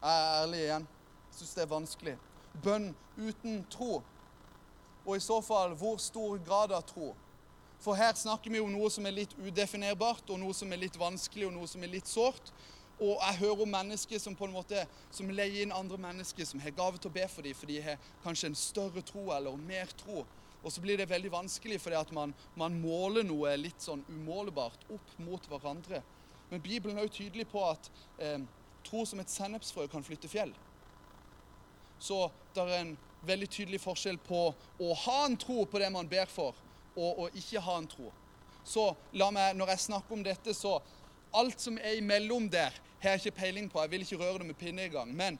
Jeg 0.02 0.12
er 0.12 0.42
ærlig 0.44 0.62
igjen. 0.68 0.88
Jeg 1.32 1.40
syns 1.40 1.56
det 1.58 1.64
er 1.64 1.72
vanskelig. 1.72 2.16
Bønn 2.64 2.92
uten 3.18 3.64
tro. 3.74 4.04
Og 5.06 5.18
i 5.18 5.24
så 5.24 5.40
fall, 5.42 5.74
hvor 5.78 5.98
stor 6.02 6.38
grad 6.46 6.74
av 6.76 6.86
tro? 6.86 7.14
For 7.82 7.98
her 7.98 8.14
snakker 8.18 8.54
vi 8.54 8.62
om 8.62 8.72
noe 8.74 8.90
som 8.94 9.06
er 9.06 9.18
litt 9.24 9.34
udefinerbart, 9.38 10.30
og 10.30 10.40
noe 10.42 10.54
som 10.58 10.72
er 10.74 10.82
litt 10.86 10.98
vanskelig, 11.00 11.50
og 11.50 11.58
noe 11.58 11.70
som 11.70 11.84
er 11.86 11.92
litt 11.98 12.10
sårt. 12.10 12.54
Og 12.96 13.20
jeg 13.20 13.40
hører 13.42 13.62
om 13.66 13.72
mennesker 13.76 14.20
som 14.24 14.36
på 14.36 14.48
en 14.48 14.56
måte, 14.56 14.86
som 15.12 15.30
leier 15.30 15.66
inn 15.66 15.76
andre 15.76 15.98
mennesker 16.00 16.48
som 16.48 16.62
har 16.64 16.76
gave 16.76 17.00
til 17.00 17.12
å 17.12 17.16
be 17.18 17.26
for 17.28 17.44
dem, 17.44 17.56
for 17.58 17.68
de 17.68 17.82
har 17.84 18.12
kanskje 18.24 18.52
en 18.52 18.60
større 18.60 19.04
tro 19.04 19.28
eller 19.36 19.58
mer 19.60 19.92
tro. 20.00 20.24
Og 20.64 20.72
så 20.72 20.82
blir 20.82 20.98
det 20.98 21.10
veldig 21.10 21.32
vanskelig 21.34 21.78
fordi 21.84 21.98
at 22.00 22.12
man, 22.16 22.34
man 22.58 22.78
måler 22.82 23.28
noe 23.28 23.52
litt 23.60 23.84
sånn 23.84 24.02
umålbart 24.10 24.88
opp 24.96 25.12
mot 25.22 25.50
hverandre. 25.52 26.02
Men 26.50 26.64
Bibelen 26.64 26.98
er 26.98 27.06
jo 27.06 27.18
tydelig 27.18 27.50
på 27.52 27.62
at 27.68 27.90
eh, 28.24 28.40
tro 28.86 29.04
som 29.06 29.20
et 29.22 29.34
sennepsfrø 29.34 29.86
kan 29.92 30.06
flytte 30.06 30.32
fjell. 30.32 30.54
Så 32.00 32.30
det 32.56 32.64
er 32.64 32.80
en 32.80 32.96
veldig 33.26 33.50
tydelig 33.50 33.82
forskjell 33.84 34.18
på 34.24 34.42
å 34.54 34.94
ha 35.06 35.18
en 35.26 35.38
tro 35.42 35.66
på 35.70 35.82
det 35.82 35.90
man 35.94 36.10
ber 36.10 36.30
for, 36.32 36.56
og 36.96 37.26
å 37.26 37.30
ikke 37.36 37.64
ha 37.66 37.78
en 37.82 37.90
tro. 37.90 38.12
Så 38.66 38.88
la 39.14 39.30
meg, 39.34 39.54
når 39.58 39.74
jeg 39.74 39.86
snakker 39.86 40.18
om 40.18 40.24
dette, 40.26 40.54
så 40.58 40.80
Alt 41.36 41.62
som 41.62 41.78
er 41.82 42.00
imellom 42.00 42.50
der, 42.52 42.74
har 43.02 43.16
jeg 43.16 43.26
ikke 43.26 43.40
peiling 43.42 43.70
på. 43.72 43.82
Jeg 43.82 43.92
vil 43.92 44.06
ikke 44.06 44.18
røre 44.22 44.40
det 44.40 44.48
med 44.50 44.58
pinne 44.58 44.86
engang. 44.88 45.12
Men 45.16 45.40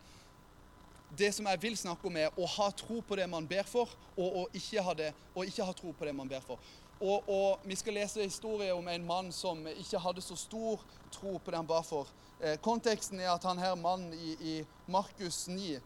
det 1.18 1.34
som 1.34 1.48
jeg 1.48 1.62
vil 1.62 1.78
snakke 1.78 2.08
om, 2.08 2.18
er 2.18 2.34
å 2.38 2.48
ha 2.58 2.70
tro 2.76 3.00
på 3.02 3.16
det 3.16 3.28
man 3.30 3.48
ber 3.48 3.64
for, 3.70 3.90
og, 4.18 4.42
og, 4.42 4.58
ikke, 4.58 4.84
ha 4.84 4.94
det, 4.98 5.14
og 5.36 5.48
ikke 5.48 5.68
ha 5.68 5.76
tro 5.78 5.94
på 5.96 6.06
det 6.06 6.16
man 6.16 6.30
ber 6.30 6.44
for. 6.46 6.60
Og, 7.00 7.30
og, 7.30 7.60
Vi 7.64 7.76
skal 7.76 7.94
lese 8.00 8.24
historie 8.24 8.74
om 8.74 8.88
en 8.88 9.08
mann 9.08 9.32
som 9.32 9.66
ikke 9.68 10.00
hadde 10.00 10.24
så 10.24 10.36
stor 10.40 10.84
tro 11.12 11.38
på 11.38 11.52
det 11.52 11.60
han 11.60 11.68
ba 11.68 11.82
for. 11.84 12.12
Eh, 12.42 12.58
konteksten 12.60 13.20
er 13.20 13.32
at 13.34 13.44
han 13.48 13.60
her 13.60 13.76
mannen 13.80 14.14
i, 14.14 14.36
i 14.40 14.56
Markus 14.92 15.48
9 15.48 15.80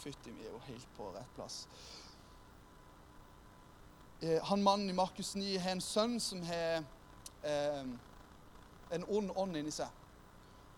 Fytti, 0.00 0.30
vi 0.32 0.46
er 0.46 0.54
jo 0.54 0.60
helt 0.64 0.86
på 0.96 1.10
rett 1.12 1.34
plass. 1.36 1.66
Eh, 4.22 4.38
han 4.48 4.62
mannen 4.62 4.88
i 4.88 4.96
Markus 4.96 5.34
9 5.36 5.58
har 5.60 5.74
en 5.76 5.82
sønn 5.84 6.16
som 6.20 6.40
har 6.48 6.86
eh, 7.44 7.90
en 8.90 9.04
ond 9.08 9.32
ånd 9.36 9.56
inni 9.56 9.72
seg. 9.74 9.88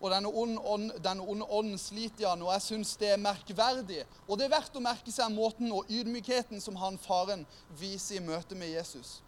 Og 0.03 0.11
denne 0.11 0.27
onde 0.27 0.59
ånden 0.67 1.19
ond, 1.21 1.43
ånden 1.47 1.77
sliter 1.79 2.27
han, 2.27 2.41
og 2.43 2.51
jeg 2.51 2.63
syns 2.65 2.97
det 2.99 3.13
er 3.13 3.21
merkverdig. 3.23 4.01
Og 4.27 4.35
det 4.37 4.49
er 4.49 4.55
verdt 4.57 4.75
å 4.75 4.83
merke 4.83 5.11
seg 5.15 5.31
måten 5.31 5.71
og 5.71 5.87
ydmykheten 5.87 6.59
som 6.61 6.75
han 6.81 6.97
faren 6.99 7.45
viser 7.79 8.19
i 8.19 8.25
møte 8.25 8.57
med 8.59 8.73
Jesus. 8.73 9.21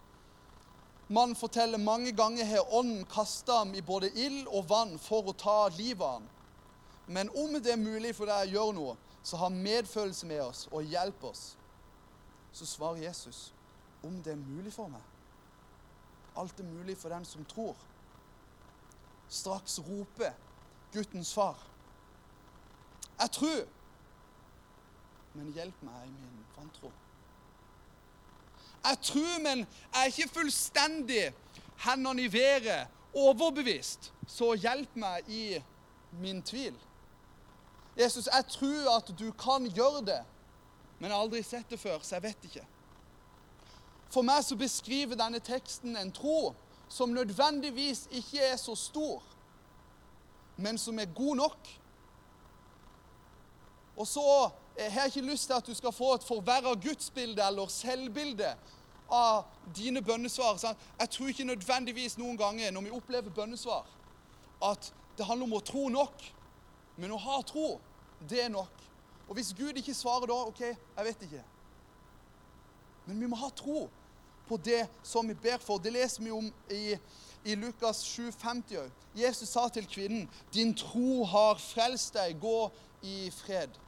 Mannen 1.07 1.37
forteller 1.37 1.79
mange 1.79 2.11
ganger 2.17 2.45
har 2.49 2.73
ånden 2.75 3.05
kasta 3.07 3.61
ham 3.61 3.71
i 3.77 3.81
både 3.85 4.09
ild 4.19 4.49
og 4.49 4.67
vann 4.67 4.97
for 4.99 5.29
å 5.29 5.37
ta 5.37 5.59
livet 5.77 6.03
av 6.03 6.17
ham. 6.17 6.27
Men 7.07 7.29
om 7.37 7.55
det 7.61 7.71
er 7.71 7.79
mulig 7.79 8.15
for 8.17 8.27
deg 8.27 8.49
å 8.49 8.53
gjøre 8.57 8.75
noe, 8.75 8.95
så 9.23 9.39
ha 9.39 9.49
medfølelse 9.53 10.27
med 10.27 10.41
oss 10.43 10.67
og 10.73 10.83
hjelp 10.89 11.23
oss. 11.29 11.43
Så 12.51 12.67
svarer 12.67 13.05
Jesus, 13.05 13.51
om 14.03 14.17
det 14.25 14.33
er 14.33 14.41
mulig 14.41 14.73
for 14.73 14.89
meg. 14.91 15.01
Alt 16.35 16.59
er 16.59 16.67
mulig 16.67 16.97
for 16.97 17.13
den 17.13 17.25
som 17.25 17.45
tror. 17.47 17.77
Straks 19.29 19.79
roper 19.79 20.31
guttens 20.93 21.33
far. 21.33 21.57
Jeg 23.19 23.31
tror, 23.31 23.63
men 25.33 25.53
hjelp 25.53 25.83
meg 25.83 26.07
i 26.07 26.11
min 26.11 26.45
vantro. 26.57 26.91
Jeg 28.85 28.97
tror, 29.01 29.39
men 29.43 29.63
jeg 29.65 30.01
er 30.01 30.11
ikke 30.11 30.33
fullstendig 30.33 31.33
hendene 31.85 32.21
i 32.21 32.33
været, 32.33 32.87
overbevist. 33.13 34.11
Så 34.27 34.53
hjelp 34.53 34.95
meg 34.95 35.29
i 35.29 35.63
min 36.19 36.41
tvil. 36.41 36.75
Jesus, 37.97 38.27
jeg 38.27 38.45
tror 38.49 38.97
at 38.97 39.11
du 39.19 39.31
kan 39.31 39.65
gjøre 39.71 40.05
det, 40.05 40.21
men 40.99 41.09
jeg 41.09 41.15
har 41.17 41.23
aldri 41.23 41.43
sett 41.43 41.69
det 41.69 41.79
før, 41.79 41.99
så 42.01 42.15
jeg 42.15 42.23
vet 42.23 42.47
ikke. 42.49 42.65
For 44.11 44.23
meg 44.23 44.43
så 44.43 44.55
beskriver 44.59 45.17
denne 45.19 45.39
teksten 45.43 45.95
en 45.97 46.11
tro 46.15 46.53
som 46.89 47.09
nødvendigvis 47.09 48.07
ikke 48.11 48.43
er 48.51 48.55
så 48.57 48.75
stor, 48.75 49.23
men 50.57 50.77
som 50.77 50.99
er 50.99 51.13
god 51.15 51.35
nok. 51.35 51.71
Og 53.97 54.07
så 54.07 54.51
jeg 54.77 54.93
har 54.93 55.05
ikke 55.05 55.21
lyst 55.21 55.47
til 55.47 55.53
at 55.53 55.67
du 55.67 55.73
skal 55.73 55.91
få 55.91 56.13
et 56.13 56.23
forverra 56.23 56.73
gudsbilde 56.73 57.43
eller 57.47 57.67
selvbilde 57.71 58.55
av 59.11 59.45
dine 59.75 60.01
bønnesvar. 60.01 60.59
Jeg 60.99 61.09
tror 61.09 61.27
ikke 61.31 61.47
nødvendigvis 61.47 62.17
noen 62.17 62.37
ganger 62.37 62.71
når 62.71 62.81
vi 62.81 62.95
opplever 62.95 63.29
bønnesvar, 63.29 63.85
at 64.63 64.91
det 65.17 65.25
handler 65.25 65.47
om 65.47 65.55
å 65.59 65.63
tro 65.63 65.87
nok. 65.89 66.25
Men 66.97 67.11
å 67.11 67.19
ha 67.19 67.41
tro, 67.47 67.79
det 68.29 68.45
er 68.45 68.51
nok. 68.51 68.83
Og 69.27 69.35
hvis 69.35 69.53
Gud 69.57 69.77
ikke 69.79 69.95
svarer 69.95 70.27
da, 70.31 70.41
OK, 70.47 70.61
jeg 70.65 71.07
vet 71.07 71.23
ikke. 71.27 71.43
Men 73.05 73.19
vi 73.21 73.29
må 73.31 73.39
ha 73.39 73.49
tro 73.55 73.85
på 74.47 74.57
det 74.57 74.87
som 75.03 75.27
vi 75.27 75.33
ber 75.33 75.57
for. 75.61 75.77
Det 75.77 75.93
leser 75.93 76.23
vi 76.23 76.31
om 76.31 76.51
i, 76.71 76.97
i 77.45 77.55
Lukas 77.55 78.03
7,50 78.03 78.77
òg. 78.81 78.91
Jesus 79.15 79.49
sa 79.49 79.69
til 79.69 79.87
kvinnen, 79.87 80.29
'Din 80.53 80.73
tro 80.75 81.23
har 81.23 81.55
frelst 81.55 82.13
deg. 82.13 82.39
Gå 82.41 82.71
i 83.01 83.31
fred.' 83.31 83.79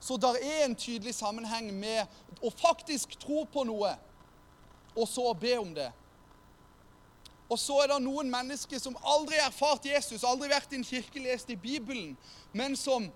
Så 0.00 0.16
det 0.16 0.36
er 0.42 0.64
en 0.64 0.74
tydelig 0.74 1.14
sammenheng 1.14 1.72
med 1.74 2.06
å 2.42 2.50
faktisk 2.50 3.14
tro 3.20 3.44
på 3.44 3.62
noe, 3.64 3.94
og 4.96 5.08
så 5.08 5.32
be 5.32 5.58
om 5.58 5.74
det. 5.74 5.92
Og 7.48 7.58
så 7.58 7.76
er 7.82 7.92
det 7.92 8.02
noen 8.02 8.30
mennesker 8.32 8.80
som 8.80 8.96
aldri 9.04 9.36
har 9.36 9.50
erfart 9.52 9.86
Jesus, 9.86 10.24
aldri 10.24 10.48
vært 10.48 10.72
i 10.72 10.80
en 10.80 10.84
kirke, 10.84 11.22
lest 11.22 11.50
i 11.50 11.56
Bibelen, 11.56 12.16
men 12.52 12.76
som 12.76 13.10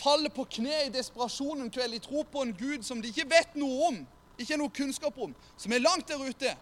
faller 0.00 0.32
på 0.34 0.44
kne 0.56 0.86
i 0.86 0.92
desperasjon 0.92 1.60
en 1.62 1.72
kveld 1.72 1.94
i 1.94 2.02
tro 2.02 2.24
på 2.24 2.42
en 2.42 2.54
Gud 2.56 2.84
som 2.84 3.00
de 3.00 3.12
ikke 3.12 3.28
vet 3.30 3.56
noe 3.60 3.88
om 3.88 4.00
ikke 4.40 4.58
noe 4.60 4.72
kunnskap 4.74 5.18
om, 5.20 5.34
som 5.56 5.72
er 5.72 5.82
langt 5.82 6.08
der 6.08 6.20
ute. 6.22 6.56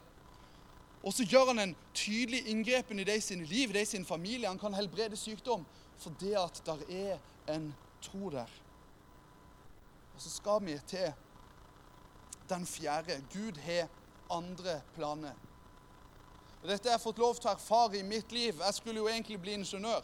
Og 1.03 1.15
så 1.15 1.25
gjør 1.25 1.53
han 1.53 1.63
en 1.63 1.77
tydelig 1.95 2.43
inngrepen 2.51 2.99
i 2.99 3.07
de 3.07 3.21
sine 3.23 3.47
liv, 3.47 3.73
de 3.73 3.85
sin 3.87 4.07
familie. 4.07 4.49
Han 4.49 4.59
kan 4.59 4.75
helbrede 4.75 5.17
sykdom 5.17 5.67
for 5.99 6.15
det 6.21 6.35
at 6.39 6.63
der 6.67 6.83
er 6.89 7.55
en 7.55 7.71
tro 8.03 8.31
der. 8.31 8.51
Og 10.15 10.23
så 10.23 10.31
skal 10.31 10.65
vi 10.67 10.79
til 10.87 11.13
den 12.49 12.67
fjerde. 12.67 13.23
Gud 13.33 13.59
har 13.63 13.89
andre 14.31 14.81
planer. 14.95 15.35
Og 16.63 16.69
Dette 16.69 16.89
har 16.89 16.97
jeg 16.97 17.05
fått 17.07 17.21
lov 17.23 17.37
til 17.39 17.49
å 17.51 17.55
erfare 17.55 18.01
i 18.01 18.07
mitt 18.07 18.33
liv. 18.35 18.59
Jeg 18.59 18.75
skulle 18.75 18.99
jo 18.99 19.09
egentlig 19.09 19.39
bli 19.41 19.55
ingeniør. 19.55 20.03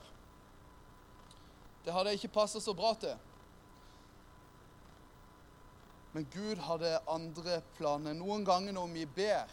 Det 1.84 1.92
hadde 1.92 2.12
jeg 2.12 2.22
ikke 2.22 2.36
passa 2.38 2.60
så 2.62 2.72
bra 2.74 2.94
til. 3.00 3.16
Men 6.14 6.26
Gud 6.30 6.60
hadde 6.62 6.98
andre 7.10 7.58
planer. 7.74 8.14
Noen 8.14 8.44
ganger 8.46 8.76
når 8.76 8.92
vi 8.94 9.04
ber, 9.16 9.50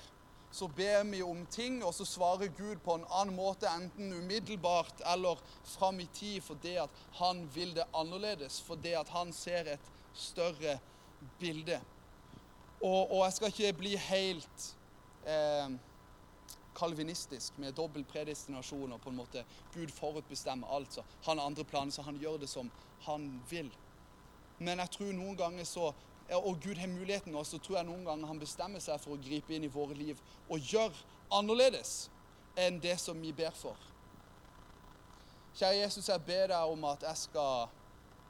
så 0.52 0.68
ber 0.68 1.04
vi 1.10 1.22
om 1.24 1.46
ting, 1.50 1.80
og 1.84 1.94
så 1.96 2.06
svarer 2.06 2.52
Gud 2.54 2.84
på 2.86 3.00
en 3.00 3.06
annen 3.10 3.36
måte, 3.36 3.70
enten 3.72 4.12
umiddelbart 4.14 5.02
eller 5.14 5.40
fram 5.64 6.00
i 6.04 6.08
tid, 6.14 6.42
fordi 6.46 6.76
at 6.84 7.02
han 7.18 7.48
vil 7.56 7.74
det 7.76 7.88
annerledes, 7.98 8.60
fordi 8.62 8.94
at 9.00 9.10
han 9.10 9.34
ser 9.34 9.74
et 9.74 9.92
større 10.14 10.78
bilde. 11.40 11.80
Og, 12.82 13.12
og 13.12 13.24
jeg 13.24 13.34
skal 13.34 13.54
ikke 13.54 13.80
bli 13.80 13.96
helt 13.96 14.68
eh, 15.26 15.74
kalvinistisk 16.78 17.58
med 17.62 17.74
dobbel 17.78 18.06
predestinasjon 18.10 18.94
og 18.96 19.02
på 19.02 19.10
en 19.12 19.20
måte 19.22 19.46
Gud 19.74 19.90
forutbestemmer 19.94 20.70
alt. 20.76 20.94
Så 20.94 21.06
han 21.26 21.40
har 21.40 21.46
andre 21.46 21.66
planer, 21.66 21.92
så 21.92 22.06
han 22.06 22.22
gjør 22.22 22.42
det 22.42 22.50
som 22.50 22.72
han 23.08 23.32
vil. 23.50 23.72
Men 24.60 24.82
jeg 24.84 24.94
tror 24.94 25.14
noen 25.18 25.38
ganger 25.38 25.66
så 25.66 25.92
og 26.38 26.62
Gud 26.64 26.78
har 26.80 26.88
muligheten, 26.88 27.36
og 27.36 27.46
så 27.46 27.60
tror 27.60 27.82
jeg 27.82 27.90
noen 27.90 28.06
ganger 28.08 28.30
han 28.30 28.40
bestemmer 28.40 28.84
seg 28.84 29.02
for 29.04 29.16
å 29.16 29.22
gripe 29.22 29.56
inn 29.56 29.68
i 29.68 29.72
våre 29.72 29.98
liv 29.98 30.20
og 30.48 30.60
gjøre 30.64 30.96
annerledes 31.34 32.10
enn 32.60 32.80
det 32.84 32.98
som 33.00 33.20
vi 33.20 33.34
ber 33.36 33.52
for. 33.56 33.76
Kjære 35.56 35.82
Jesus, 35.82 36.08
jeg 36.08 36.24
ber 36.24 36.48
deg 36.54 36.72
om 36.72 36.86
at 36.88 37.04
jeg 37.04 37.24
skal 37.26 37.68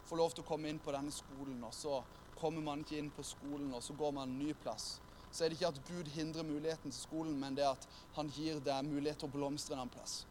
få 0.10 0.18
lov 0.18 0.34
til 0.34 0.44
å 0.44 0.48
komme 0.48 0.70
inn 0.72 0.82
på 0.82 0.94
denne 0.96 1.14
skolen, 1.14 1.62
og 1.64 1.74
så 1.78 2.02
kommer 2.40 2.66
man 2.66 2.82
ikke 2.82 2.98
inn 2.98 3.12
på 3.14 3.24
skolen, 3.26 3.70
og 3.78 3.84
så 3.86 3.94
går 3.98 4.16
man 4.18 4.30
en 4.30 4.40
ny 4.42 4.56
plass. 4.64 4.96
Så 5.32 5.46
er 5.46 5.52
det 5.52 5.60
ikke 5.60 5.70
at 5.70 5.84
Gud 5.88 6.10
hindrer 6.12 6.44
muligheten 6.44 6.92
til 6.92 7.00
skolen, 7.00 7.38
men 7.40 7.56
det 7.56 7.68
at 7.70 7.86
han 8.18 8.32
gir 8.34 8.60
deg 8.66 8.90
mulighet 8.90 9.22
til 9.22 9.30
å 9.30 9.36
blomstre 9.36 9.78
en 9.78 9.86
annen 9.86 9.94
plass. 9.94 10.24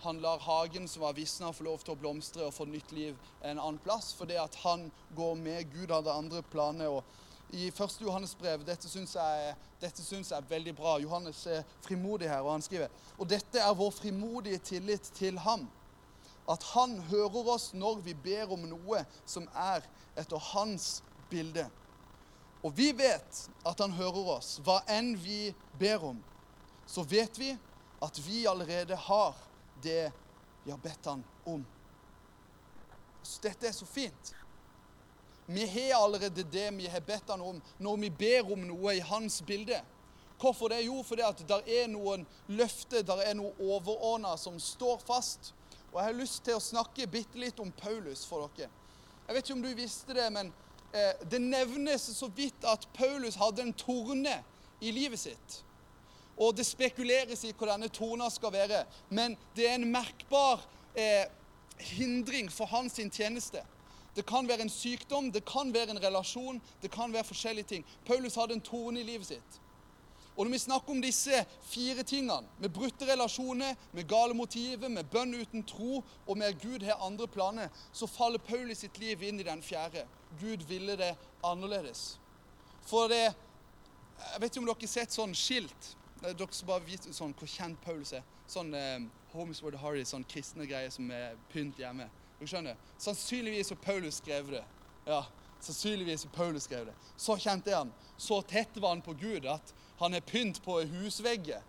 Han 0.00 0.20
lar 0.20 0.38
hagen 0.38 0.88
som 0.88 1.02
var 1.02 1.12
visna, 1.12 1.52
få 1.52 1.64
lov 1.64 1.80
til 1.84 1.94
å 1.94 2.00
blomstre 2.00 2.44
og 2.44 2.54
få 2.54 2.66
nytt 2.68 2.92
liv 2.92 3.16
en 3.40 3.56
annen 3.58 3.78
plass. 3.80 4.12
Fordi 4.18 4.36
at 4.40 4.54
han 4.64 4.90
går 5.16 5.38
med 5.40 5.70
Gud 5.72 5.94
hadde 5.94 6.12
andre 6.12 6.42
planer. 6.52 6.88
og 6.88 7.04
I 7.56 7.70
1. 7.70 7.96
Johannes 8.04 8.34
brev, 8.36 8.64
dette 8.66 8.88
syns 8.88 9.16
jeg, 9.16 9.54
jeg, 9.80 10.26
er 10.36 10.50
veldig 10.50 10.76
bra. 10.76 10.98
Johannes 11.00 11.46
er 11.46 11.64
frimodig 11.86 12.28
her, 12.28 12.44
og 12.44 12.52
han 12.52 12.62
skriver 12.62 12.92
Og 13.18 13.28
dette 13.30 13.62
er 13.62 13.74
vår 13.74 13.90
frimodige 13.90 14.58
tillit 14.58 15.10
til 15.16 15.38
ham. 15.38 15.68
At 16.48 16.62
han 16.74 17.00
hører 17.08 17.48
oss 17.56 17.72
når 17.74 18.04
vi 18.04 18.14
ber 18.14 18.52
om 18.54 18.68
noe 18.68 19.02
som 19.26 19.48
er 19.54 19.82
etter 20.16 20.38
hans 20.52 21.00
bilde. 21.30 21.66
Og 22.62 22.76
vi 22.76 22.92
vet 22.92 23.42
at 23.66 23.80
han 23.82 23.94
hører 23.94 24.36
oss, 24.36 24.56
hva 24.64 24.80
enn 24.90 25.14
vi 25.18 25.54
ber 25.78 26.04
om. 26.12 26.22
Så 26.86 27.02
vet 27.06 27.38
vi 27.38 27.52
at 28.02 28.20
vi 28.26 28.44
allerede 28.46 28.96
har 29.06 29.34
det 29.82 30.12
vi 30.64 30.70
har 30.70 30.78
bedt 30.78 31.06
han 31.06 31.24
om. 31.44 31.64
Så 33.22 33.42
dette 33.42 33.68
er 33.68 33.74
så 33.74 33.86
fint. 33.86 34.34
Vi 35.46 35.66
har 35.66 36.00
allerede 36.02 36.42
det 36.42 36.70
vi 36.74 36.86
har 36.86 37.00
bedt 37.00 37.30
han 37.30 37.40
om, 37.40 37.60
når 37.78 37.96
vi 37.96 38.10
ber 38.10 38.52
om 38.52 38.64
noe 38.66 38.96
i 38.96 39.04
hans 39.04 39.42
bilde. 39.46 39.78
Hvorfor 40.40 40.68
det? 40.68 40.80
Jo, 40.84 41.02
fordi 41.02 41.22
at 41.22 41.42
det 41.48 41.60
er 41.78 41.86
noen 41.88 42.26
løfter, 42.48 43.04
det 43.06 43.16
er 43.24 43.36
noe 43.38 43.54
overordna 43.62 44.34
som 44.36 44.58
står 44.60 44.98
fast. 45.06 45.52
Og 45.92 46.00
Jeg 46.00 46.08
har 46.10 46.18
lyst 46.18 46.42
til 46.44 46.58
å 46.58 46.62
snakke 46.62 47.06
bitte 47.08 47.38
litt 47.40 47.60
om 47.62 47.70
Paulus 47.72 48.26
for 48.28 48.50
dere. 48.58 48.68
Jeg 49.26 49.34
vet 49.34 49.46
ikke 49.46 49.56
om 49.56 49.62
du 49.64 49.70
visste 49.78 50.14
det, 50.14 50.26
men 50.34 50.50
eh, 50.92 51.22
det 51.30 51.40
nevnes 51.42 52.10
så 52.18 52.28
vidt 52.36 52.66
at 52.68 52.84
Paulus 52.94 53.38
hadde 53.40 53.64
en 53.64 53.72
torne 53.72 54.40
i 54.80 54.92
livet 54.92 55.22
sitt. 55.22 55.62
Og 56.36 56.56
det 56.56 56.66
spekuleres 56.68 57.44
i 57.44 57.52
hvor 57.56 57.70
denne 57.70 57.88
tona 57.88 58.28
skal 58.30 58.52
være. 58.52 58.84
Men 59.08 59.36
det 59.56 59.68
er 59.68 59.78
en 59.78 59.90
merkbar 59.92 60.64
eh, 60.94 61.24
hindring 61.78 62.50
for 62.52 62.68
hans 62.70 62.98
tjeneste. 63.12 63.62
Det 64.16 64.24
kan 64.26 64.48
være 64.48 64.64
en 64.64 64.72
sykdom, 64.72 65.32
det 65.32 65.44
kan 65.44 65.74
være 65.74 65.90
en 65.92 66.02
relasjon, 66.02 66.60
det 66.82 66.90
kan 66.90 67.12
være 67.12 67.24
forskjellige 67.24 67.64
ting. 67.64 67.86
Paulus 68.06 68.34
hadde 68.34 68.54
en 68.54 68.64
tone 68.64 69.00
i 69.00 69.04
livet 69.04 69.26
sitt. 69.26 69.60
Og 70.36 70.44
når 70.44 70.52
vi 70.52 70.58
snakker 70.58 70.92
om 70.92 71.00
disse 71.00 71.44
fire 71.64 72.02
tingene, 72.02 72.44
med 72.60 72.72
brutte 72.72 73.06
relasjoner, 73.08 73.74
med 73.92 74.08
gale 74.08 74.34
motiver, 74.36 74.88
med 74.88 75.08
bønn 75.12 75.32
uten 75.34 75.64
tro 75.64 76.02
og 76.26 76.36
med 76.36 76.58
Gud 76.60 76.84
har 76.84 77.00
andre 77.04 77.28
planer, 77.28 77.68
så 77.92 78.06
faller 78.06 78.38
Paulus 78.38 78.84
sitt 78.84 78.98
liv 79.00 79.22
inn 79.24 79.40
i 79.40 79.46
den 79.48 79.62
fjerde. 79.64 80.04
Gud 80.40 80.64
ville 80.68 80.96
det 80.96 81.14
annerledes. 81.44 82.18
For 82.86 83.08
det 83.08 83.34
Jeg 84.16 84.40
vet 84.40 84.48
ikke 84.48 84.60
om 84.62 84.66
dere 84.66 84.80
har 84.80 84.88
sett 84.88 85.12
sånn 85.12 85.34
skilt. 85.36 85.88
Dere 86.34 86.48
skal 86.50 86.68
bare 86.68 86.86
vite 86.86 87.12
sånn, 87.14 87.34
hvor 87.38 87.50
kjent 87.50 87.78
Paulus 87.84 88.12
er. 88.16 88.24
Sånn 88.50 88.72
eh, 88.74 89.04
Homes 89.32 89.60
for 89.62 89.74
the 89.74 89.78
Hardy, 89.78 90.04
sånn 90.08 90.26
kristne 90.26 90.66
greier 90.66 90.90
som 90.90 91.10
er 91.14 91.36
pynt 91.52 91.78
hjemme. 91.78 92.08
Dere 92.38 92.50
skjønner? 92.50 92.80
Sannsynligvis 93.02 93.70
har 93.74 93.80
Paulus 93.84 94.18
skrevet 94.22 94.58
det. 94.58 94.64
Ja, 95.06 95.22
sannsynligvis 95.60 96.26
har 96.26 96.34
Paulus 96.34 96.66
skrevet 96.66 96.90
det. 96.90 97.12
Så 97.20 97.36
kjent 97.42 97.68
er 97.70 97.82
han. 97.82 97.92
Så 98.16 98.40
tett 98.42 98.80
var 98.80 98.96
han 98.96 99.04
på 99.04 99.14
Gud 99.20 99.46
at 99.50 99.74
han 100.00 100.16
er 100.16 100.24
pynt 100.24 100.62
på 100.64 100.80
husvegger 100.90 101.62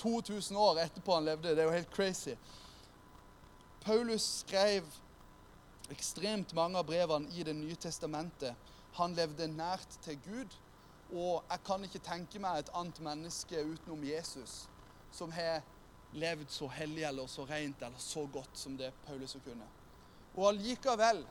2000 0.00 0.56
år 0.56 0.80
etterpå 0.84 1.14
han 1.14 1.26
levde. 1.26 1.54
Det 1.54 1.64
er 1.64 1.70
jo 1.70 1.76
helt 1.76 1.92
crazy. 1.94 2.36
Paulus 3.84 4.24
skrev 4.44 4.86
ekstremt 5.90 6.54
mange 6.54 6.78
av 6.78 6.86
brevene 6.88 7.30
i 7.34 7.44
Det 7.46 7.54
nye 7.54 7.76
testamentet. 7.76 8.54
Han 8.96 9.14
levde 9.14 9.48
nært 9.48 9.98
til 10.02 10.18
Gud. 10.24 10.54
Og 11.14 11.44
jeg 11.50 11.62
kan 11.66 11.84
ikke 11.86 12.02
tenke 12.02 12.40
meg 12.42 12.60
et 12.60 12.72
annet 12.74 13.00
menneske 13.04 13.62
utenom 13.62 14.02
Jesus 14.04 14.64
som 15.14 15.30
har 15.32 15.62
levd 16.16 16.50
så 16.50 16.68
hellig 16.72 17.04
eller 17.06 17.28
så 17.30 17.46
rent 17.46 17.82
eller 17.82 18.02
så 18.02 18.26
godt 18.32 18.58
som 18.58 18.76
det 18.76 18.92
Paulus 19.06 19.36
kunne. 19.44 19.66
Og 20.36 20.50
allikevel 20.50 21.22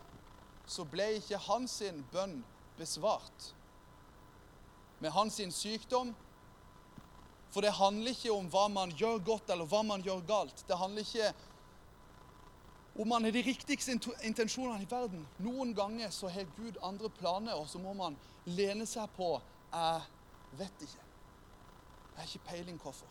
så 0.67 0.85
ble 0.89 1.15
ikke 1.19 1.41
hans 1.47 1.81
bønn 2.13 2.39
besvart. 2.77 3.51
Med 4.99 5.11
hans 5.11 5.41
sykdom 5.53 6.15
for 7.55 7.63
det 7.63 7.71
handler 7.71 8.11
ikke 8.11 8.33
om 8.35 8.49
hva 8.51 8.65
man 8.67 8.91
gjør 8.99 9.21
godt 9.23 9.51
eller 9.53 9.67
hva 9.71 9.79
man 9.88 10.01
gjør 10.03 10.25
galt. 10.27 10.63
Det 10.67 10.75
handler 10.75 11.05
ikke 11.05 11.29
om 12.99 13.07
man 13.07 13.23
har 13.23 13.31
de 13.31 13.43
riktigste 13.43 13.95
intensjonene 14.27 14.83
i 14.83 14.89
verden. 14.91 15.21
Noen 15.39 15.71
ganger 15.75 16.11
så 16.11 16.27
har 16.31 16.49
Gud 16.57 16.75
andre 16.83 17.07
planer, 17.15 17.55
og 17.55 17.69
så 17.71 17.79
må 17.79 17.93
man 17.95 18.17
lene 18.43 18.83
seg 18.88 19.07
på 19.15 19.38
'Jeg 19.75 20.01
vet 20.51 20.81
ikke'. 20.81 21.05
Jeg 22.15 22.23
har 22.23 22.23
ikke 22.23 22.45
peiling 22.45 22.81
hvorfor. 22.81 23.07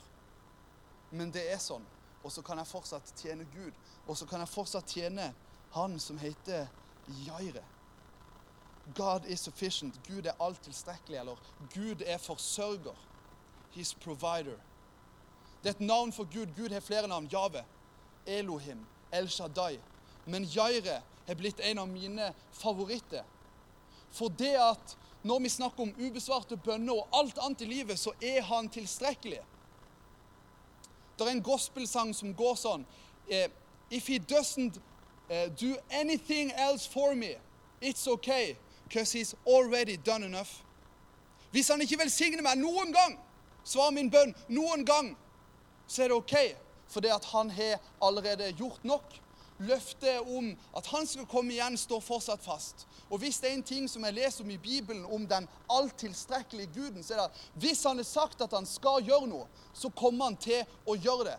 Men 1.10 1.32
det 1.32 1.52
er 1.52 1.58
sånn. 1.58 1.84
Og 2.24 2.32
så 2.32 2.42
kan 2.42 2.58
jeg 2.58 2.66
fortsatt 2.66 3.12
tjene 3.20 3.44
Gud. 3.52 3.72
Og 4.06 4.16
så 4.16 4.26
kan 4.26 4.40
jeg 4.40 4.48
fortsatt 4.48 4.86
tjene 4.86 5.34
Han 5.74 5.98
som 6.00 6.18
heter 6.18 6.66
Jaire. 7.26 7.64
God 8.94 9.26
is 9.26 9.40
sufficient. 9.40 10.00
Gud 10.08 10.26
er 10.26 10.32
alt 10.40 10.60
tilstrekkelig. 10.62 11.18
Eller 11.18 11.36
Gud 11.74 12.02
er 12.06 12.18
forsørger. 12.18 12.96
His 13.70 13.94
provider. 13.94 14.56
Det 15.62 15.68
er 15.68 15.74
et 15.74 15.80
navn 15.80 16.12
for 16.12 16.24
Gud. 16.24 16.54
Gud 16.56 16.70
har 16.70 16.80
flere 16.80 17.08
navn. 17.08 17.26
Jave, 17.26 17.64
Elohim, 18.26 18.86
El 19.12 19.28
Shaddai. 19.28 19.80
Men 20.26 20.44
Jaire 20.44 21.02
har 21.26 21.34
blitt 21.34 21.60
en 21.60 21.78
av 21.78 21.88
mine 21.88 22.32
favoritter. 22.52 23.24
For 24.14 24.28
det 24.28 24.54
at 24.54 24.96
når 25.24 25.40
vi 25.40 25.48
snakker 25.48 25.82
om 25.82 25.94
ubesvarte 25.96 26.56
bønner 26.56 26.98
og 27.00 27.08
alt 27.16 27.38
annet 27.40 27.64
i 27.64 27.68
livet, 27.68 27.98
så 27.98 28.12
er 28.20 28.42
han 28.44 28.68
tilstrekkelig. 28.68 29.40
Det 31.18 31.26
er 31.26 31.30
en 31.32 31.42
gospelsang 31.42 32.12
som 32.14 32.34
går 32.36 32.56
sånn 32.58 32.84
eh, 33.30 33.48
If 33.90 34.08
he 34.08 34.18
doesn't 34.18 34.80
uh, 35.30 35.48
do 35.60 35.76
anything 35.90 36.50
else 36.56 36.86
for 36.88 37.14
me, 37.14 37.36
it's 37.80 38.08
okay, 38.08 38.56
because 38.88 39.12
he's 39.12 39.34
already 39.46 39.96
done 39.96 40.24
enough. 40.24 40.62
Hvis 41.52 41.68
han 41.68 41.80
ikke 41.80 42.00
velsigner 42.00 42.42
meg 42.42 42.58
noen 42.58 42.90
gang, 42.92 43.18
svar 43.64 43.92
min 43.94 44.10
bønn 44.10 44.34
noen 44.48 44.84
gang, 44.84 45.12
så 45.86 46.02
er 46.02 46.10
det 46.10 46.16
OK. 46.16 46.34
For 46.88 47.04
det 47.04 47.12
at 47.14 47.28
han 47.30 47.50
har 47.50 47.78
allerede 48.02 48.50
gjort 48.58 48.84
nok. 48.84 49.20
Løftet 49.58 50.20
om 50.20 50.48
at 50.74 50.86
han 50.90 51.06
skal 51.06 51.26
komme 51.30 51.54
igjen, 51.54 51.76
står 51.78 52.02
fortsatt 52.02 52.42
fast. 52.42 52.86
Og 53.08 53.20
hvis 53.22 53.38
det 53.38 53.50
er 53.50 53.54
en 53.54 53.66
ting 53.66 53.88
som 53.90 54.02
jeg 54.04 54.16
leser 54.16 54.42
om 54.44 54.50
i 54.50 54.58
Bibelen, 54.58 55.04
om 55.06 55.26
den 55.30 55.46
alltilstrekkelige 55.70 56.72
Guden, 56.74 57.04
så 57.04 57.14
er 57.14 57.20
det 57.20 57.26
at 57.28 57.42
hvis 57.62 57.84
han 57.86 58.00
har 58.02 58.08
sagt 58.08 58.42
at 58.42 58.56
han 58.56 58.66
skal 58.66 59.04
gjøre 59.06 59.30
noe, 59.30 59.46
så 59.74 59.92
kommer 59.94 60.32
han 60.32 60.38
til 60.42 60.64
å 60.86 60.96
gjøre 60.98 61.28
det. 61.30 61.38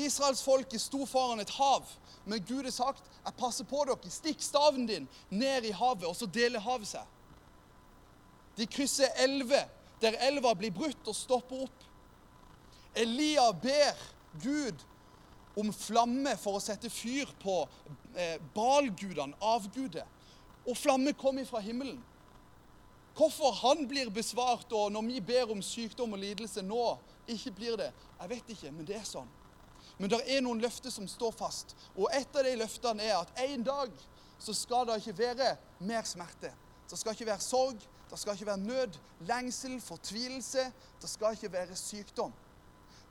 Israelsfolket 0.00 0.82
sto 0.82 1.04
foran 1.06 1.42
et 1.42 1.50
hav, 1.50 1.86
men 2.24 2.42
Gud 2.46 2.64
har 2.64 2.74
sagt, 2.74 3.02
'Jeg 3.24 3.34
passer 3.34 3.64
på 3.64 3.84
dere. 3.84 4.10
Stikk 4.10 4.42
staven 4.42 4.86
din 4.86 5.08
ned 5.30 5.64
i 5.64 5.72
havet', 5.72 6.06
og 6.06 6.16
så 6.16 6.26
deler 6.26 6.60
havet 6.60 6.88
seg. 6.88 7.06
De 8.56 8.66
krysser 8.66 9.08
elver 9.16 9.68
der 10.00 10.16
elva 10.20 10.54
blir 10.54 10.72
brutt 10.72 11.08
og 11.08 11.16
stopper 11.16 11.66
opp. 11.66 11.84
Elia 12.96 13.50
ber 13.52 13.98
Gud 14.42 14.84
om 15.60 15.72
flamme 15.74 16.34
for 16.40 16.58
å 16.58 16.62
sette 16.62 16.90
fyr 16.92 17.30
på 17.42 17.56
eh, 18.14 18.38
balgudene, 18.54 19.36
avgudet. 19.40 20.06
Og 20.66 20.76
flamme 20.76 21.12
kom 21.18 21.40
ifra 21.40 21.62
himmelen. 21.64 21.98
Hvorfor 23.16 23.52
han 23.60 23.84
blir 23.88 24.10
besvart, 24.14 24.70
og 24.72 24.92
når 24.92 25.08
vi 25.08 25.20
ber 25.32 25.52
om 25.52 25.62
sykdom 25.64 26.14
og 26.16 26.22
lidelse 26.22 26.62
nå, 26.64 26.84
ikke 27.30 27.52
blir 27.56 27.76
det, 27.80 27.90
jeg 28.20 28.30
vet 28.30 28.52
ikke, 28.54 28.72
men 28.72 28.88
det 28.88 28.96
er 29.00 29.06
sånn. 29.06 29.28
Men 30.00 30.12
det 30.12 30.20
er 30.32 30.40
noen 30.44 30.62
løfter 30.62 30.92
som 30.92 31.08
står 31.10 31.34
fast. 31.36 31.74
Og 31.96 32.08
et 32.16 32.36
av 32.36 32.46
de 32.46 32.54
løftene 32.56 33.04
er 33.04 33.18
at 33.18 33.42
en 33.44 33.64
dag 33.66 33.92
så 34.40 34.54
skal 34.56 34.86
det 34.88 35.00
ikke 35.02 35.18
være 35.18 35.50
mer 35.84 36.06
smerte. 36.08 36.52
Det 36.88 36.98
skal 36.98 37.14
ikke 37.14 37.28
være 37.28 37.44
sorg, 37.44 37.82
det 38.10 38.18
skal 38.18 38.34
ikke 38.34 38.48
være 38.48 38.64
nød, 38.64 38.96
lengsel, 39.28 39.76
fortvilelse. 39.84 40.64
Det 41.02 41.10
skal 41.10 41.36
ikke 41.36 41.52
være 41.52 41.76
sykdom. 41.76 42.32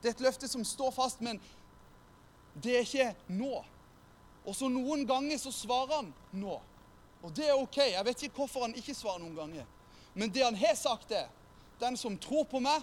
Det 0.02 0.10
er 0.10 0.16
et 0.16 0.24
løfte 0.24 0.48
som 0.48 0.64
står 0.64 0.90
fast, 0.96 1.20
men 1.20 1.40
det 2.54 2.76
er 2.76 2.86
ikke 2.86 3.34
nå. 3.36 3.64
Og 4.44 4.56
så 4.56 4.68
noen 4.72 5.04
ganger 5.06 5.38
så 5.38 5.52
svarer 5.54 6.00
han 6.00 6.12
nå. 6.32 6.56
Og 7.20 7.34
det 7.36 7.50
er 7.50 7.58
OK. 7.58 7.78
Jeg 7.84 8.04
vet 8.06 8.22
ikke 8.26 8.42
hvorfor 8.42 8.64
han 8.64 8.74
ikke 8.76 8.96
svarer 8.96 9.20
noen 9.22 9.36
ganger. 9.36 9.68
Men 10.14 10.32
det 10.32 10.44
han 10.44 10.56
har 10.58 10.74
sagt, 10.78 11.12
er 11.12 11.28
den 11.80 11.96
som 11.96 12.16
tror 12.18 12.46
på 12.48 12.60
meg, 12.62 12.82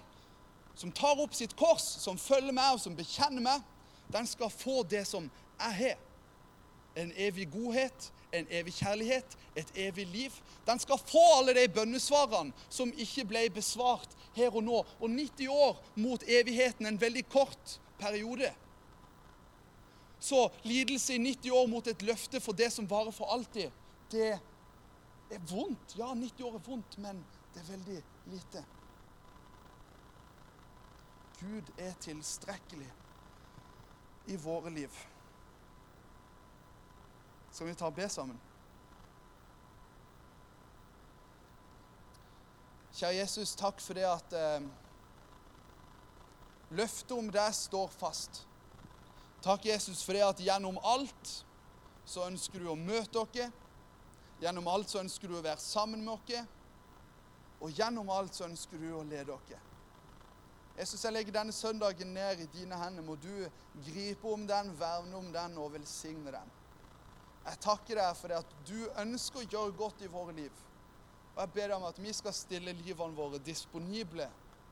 som 0.77 0.91
tar 0.93 1.19
opp 1.19 1.33
sitt 1.33 1.55
kors, 1.57 1.85
som 2.03 2.19
følger 2.21 2.53
meg 2.53 2.75
og 2.75 2.81
som 2.81 2.95
bekjenner 2.97 3.43
meg, 3.43 3.65
den 4.13 4.29
skal 4.29 4.53
få 4.53 4.83
det 4.87 5.03
som 5.09 5.25
jeg 5.57 5.77
har. 5.81 5.97
En 6.97 7.11
evig 7.17 7.49
godhet, 7.53 8.11
en 8.33 8.47
evig 8.53 8.73
kjærlighet, 8.77 9.35
et 9.57 9.71
evig 9.87 10.05
liv. 10.07 10.37
Den 10.67 10.79
skal 10.79 11.01
få 11.01 11.23
alle 11.37 11.55
de 11.57 11.65
bønnesvarene 11.73 12.53
som 12.69 12.93
ikke 12.93 13.25
ble 13.29 13.43
besvart 13.53 14.13
her 14.37 14.53
og 14.53 14.63
nå. 14.63 14.83
Og 15.01 15.09
90 15.09 15.49
år 15.53 15.81
mot 15.95 16.23
evigheten, 16.23 16.85
en 16.85 17.01
veldig 17.01 17.25
kort 17.29 17.77
periode. 17.99 18.53
Så 20.19 20.49
lidelse 20.63 21.15
i 21.15 21.17
90 21.17 21.51
år 21.51 21.67
mot 21.67 21.87
et 21.87 22.01
løfte 22.01 22.41
for 22.41 22.57
det 22.57 22.71
som 22.73 22.89
varer 22.89 23.13
for 23.13 23.29
alltid, 23.33 23.71
det 24.11 24.31
er 24.33 25.43
vondt. 25.51 25.97
Ja, 25.97 26.13
90 26.13 26.43
år 26.47 26.55
er 26.57 26.65
vondt, 26.65 26.97
men 26.97 27.21
det 27.53 27.61
er 27.61 27.71
veldig 27.71 27.99
lite. 28.33 28.65
Gud 31.39 31.69
er 31.77 31.93
tilstrekkelig 32.01 32.89
i 34.27 34.35
våre 34.41 34.73
liv. 34.73 34.91
Skal 37.51 37.67
vi 37.67 37.77
ta 37.77 37.85
og 37.85 37.95
be 37.95 38.09
sammen? 38.09 38.39
Kjære 42.97 43.19
Jesus, 43.19 43.53
takk 43.53 43.81
for 43.81 43.93
det 43.93 44.07
at 44.09 44.33
eh, 44.33 44.63
løftet 46.73 47.13
om 47.13 47.29
deg 47.29 47.53
står 47.53 47.91
fast. 47.93 48.46
Takk, 49.41 49.65
Jesus, 49.65 50.03
for 50.03 50.17
det 50.17 50.25
at 50.25 50.41
gjennom 50.41 50.79
alt 50.81 51.33
så 52.07 52.25
ønsker 52.27 52.63
du 52.63 52.71
å 52.71 52.79
møte 52.79 53.21
oss. 53.21 53.63
Gjennom 54.41 54.67
alt 54.69 54.91
så 54.91 55.01
ønsker 55.01 55.29
du 55.29 55.37
å 55.37 55.45
være 55.45 55.61
sammen 55.61 56.03
med 56.05 56.15
oss. 56.15 56.53
Og 57.61 57.73
gjennom 57.73 58.09
alt 58.13 58.37
så 58.37 58.45
ønsker 58.47 58.81
du 58.81 58.91
å 58.95 59.05
lede 59.07 59.33
oss. 59.33 59.55
Jesus, 60.77 61.01
jeg 61.01 61.13
legger 61.13 61.33
denne 61.39 61.53
søndagen 61.55 62.13
ned 62.13 62.43
i 62.43 62.49
dine 62.53 62.77
hender. 62.77 63.05
Må 63.05 63.15
du 63.17 63.47
gripe 63.87 64.29
om 64.29 64.45
den, 64.49 64.73
verne 64.77 65.17
om 65.17 65.31
den 65.33 65.57
og 65.57 65.73
velsigne 65.73 66.33
den. 66.33 66.55
Jeg 67.47 67.61
takker 67.63 67.97
deg 67.97 68.17
for 68.19 68.29
det 68.29 68.41
at 68.43 68.57
du 68.67 68.77
ønsker 68.99 69.41
å 69.41 69.47
gjøre 69.47 69.77
godt 69.79 70.03
i 70.03 70.11
våre 70.11 70.35
liv. 70.37 70.65
Og 71.35 71.39
jeg 71.43 71.53
ber 71.55 71.71
deg 71.71 71.77
om 71.77 71.87
at 71.87 72.01
vi 72.01 72.11
skal 72.13 72.35
stille 72.35 72.75
livene 72.81 73.17
våre 73.17 73.39
disponible 73.41 74.27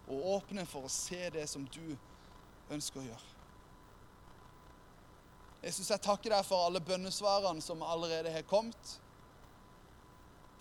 og 0.06 0.28
åpne 0.36 0.65
for 0.69 0.86
å 0.86 0.91
se 0.91 1.23
det 1.34 1.47
som 1.49 1.65
du 1.71 1.95
ønsker 2.73 3.01
å 3.01 3.08
gjøre. 3.08 3.35
Jesus, 5.65 5.89
jeg 5.89 6.01
takker 6.06 6.30
deg 6.30 6.45
for 6.45 6.67
alle 6.67 6.82
bønnesvarene 6.86 7.63
som 7.63 7.82
allerede 7.84 8.32
har 8.32 8.45
kommet. 8.45 8.95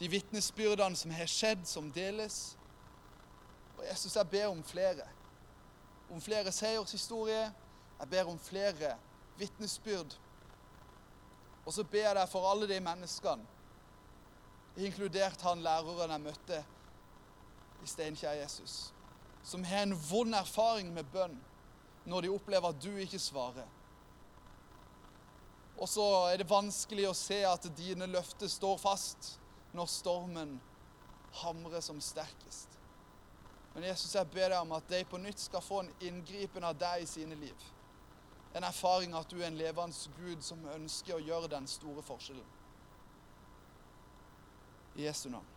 De 0.01 0.09
vitnesbyrdene 0.09 0.97
som 0.97 1.13
har 1.13 1.29
skjedd, 1.31 1.67
som 1.69 1.91
deles. 1.93 2.57
Og 3.77 3.85
Jesus, 3.85 4.17
jeg 4.17 4.31
ber 4.33 4.49
om 4.49 4.65
flere. 4.65 5.07
Om 6.11 6.25
flere 6.25 6.53
seiershistorier. 6.53 7.53
Jeg 8.01 8.11
ber 8.11 8.33
om 8.33 8.41
flere 8.41 8.97
vitnesbyrd 9.39 10.17
og 11.65 11.73
så 11.73 11.85
ber 11.85 12.05
jeg 12.09 12.17
deg 12.19 12.29
for 12.29 12.47
alle 12.49 12.69
de 12.69 12.81
menneskene, 12.85 13.45
inkludert 14.85 15.43
han 15.47 15.63
læreren 15.65 16.13
jeg 16.13 16.25
møtte 16.25 16.61
i 17.85 17.89
Steinkjer, 17.89 18.41
Jesus, 18.43 18.93
som 19.45 19.65
har 19.65 19.87
en 19.87 19.97
vond 20.11 20.35
erfaring 20.37 20.91
med 20.93 21.09
bønn 21.13 21.37
når 22.09 22.27
de 22.27 22.33
opplever 22.35 22.69
at 22.69 22.83
du 22.83 22.91
ikke 23.01 23.21
svarer. 23.21 23.69
Og 25.79 25.89
så 25.89 26.05
er 26.31 26.39
det 26.39 26.51
vanskelig 26.51 27.09
å 27.09 27.17
se 27.19 27.41
at 27.49 27.67
dine 27.77 28.07
løfter 28.11 28.51
står 28.51 28.79
fast 28.79 29.35
når 29.75 29.91
stormen 29.91 30.55
hamrer 31.43 31.83
som 31.83 31.99
sterkest. 32.01 32.79
Men 33.75 33.89
Jesus, 33.89 34.15
jeg 34.15 34.31
ber 34.31 34.53
deg 34.53 34.61
om 34.61 34.77
at 34.77 34.87
de 34.89 35.01
på 35.11 35.19
nytt 35.19 35.41
skal 35.43 35.65
få 35.65 35.81
en 35.83 35.95
inngripen 36.07 36.65
av 36.65 36.77
deg 36.79 37.03
i 37.03 37.09
sine 37.11 37.35
liv. 37.35 37.65
En 38.55 38.63
erfaring 38.63 39.17
at 39.19 39.31
du 39.31 39.41
er 39.41 39.49
en 39.49 39.59
levende 39.59 40.15
Gud 40.21 40.45
som 40.47 40.63
ønsker 40.77 41.17
å 41.17 41.25
gjøre 41.25 41.51
den 41.57 41.67
store 41.67 42.05
forskjellen. 42.07 42.47
I 44.95 45.09
Jesu 45.09 45.27
navn. 45.27 45.54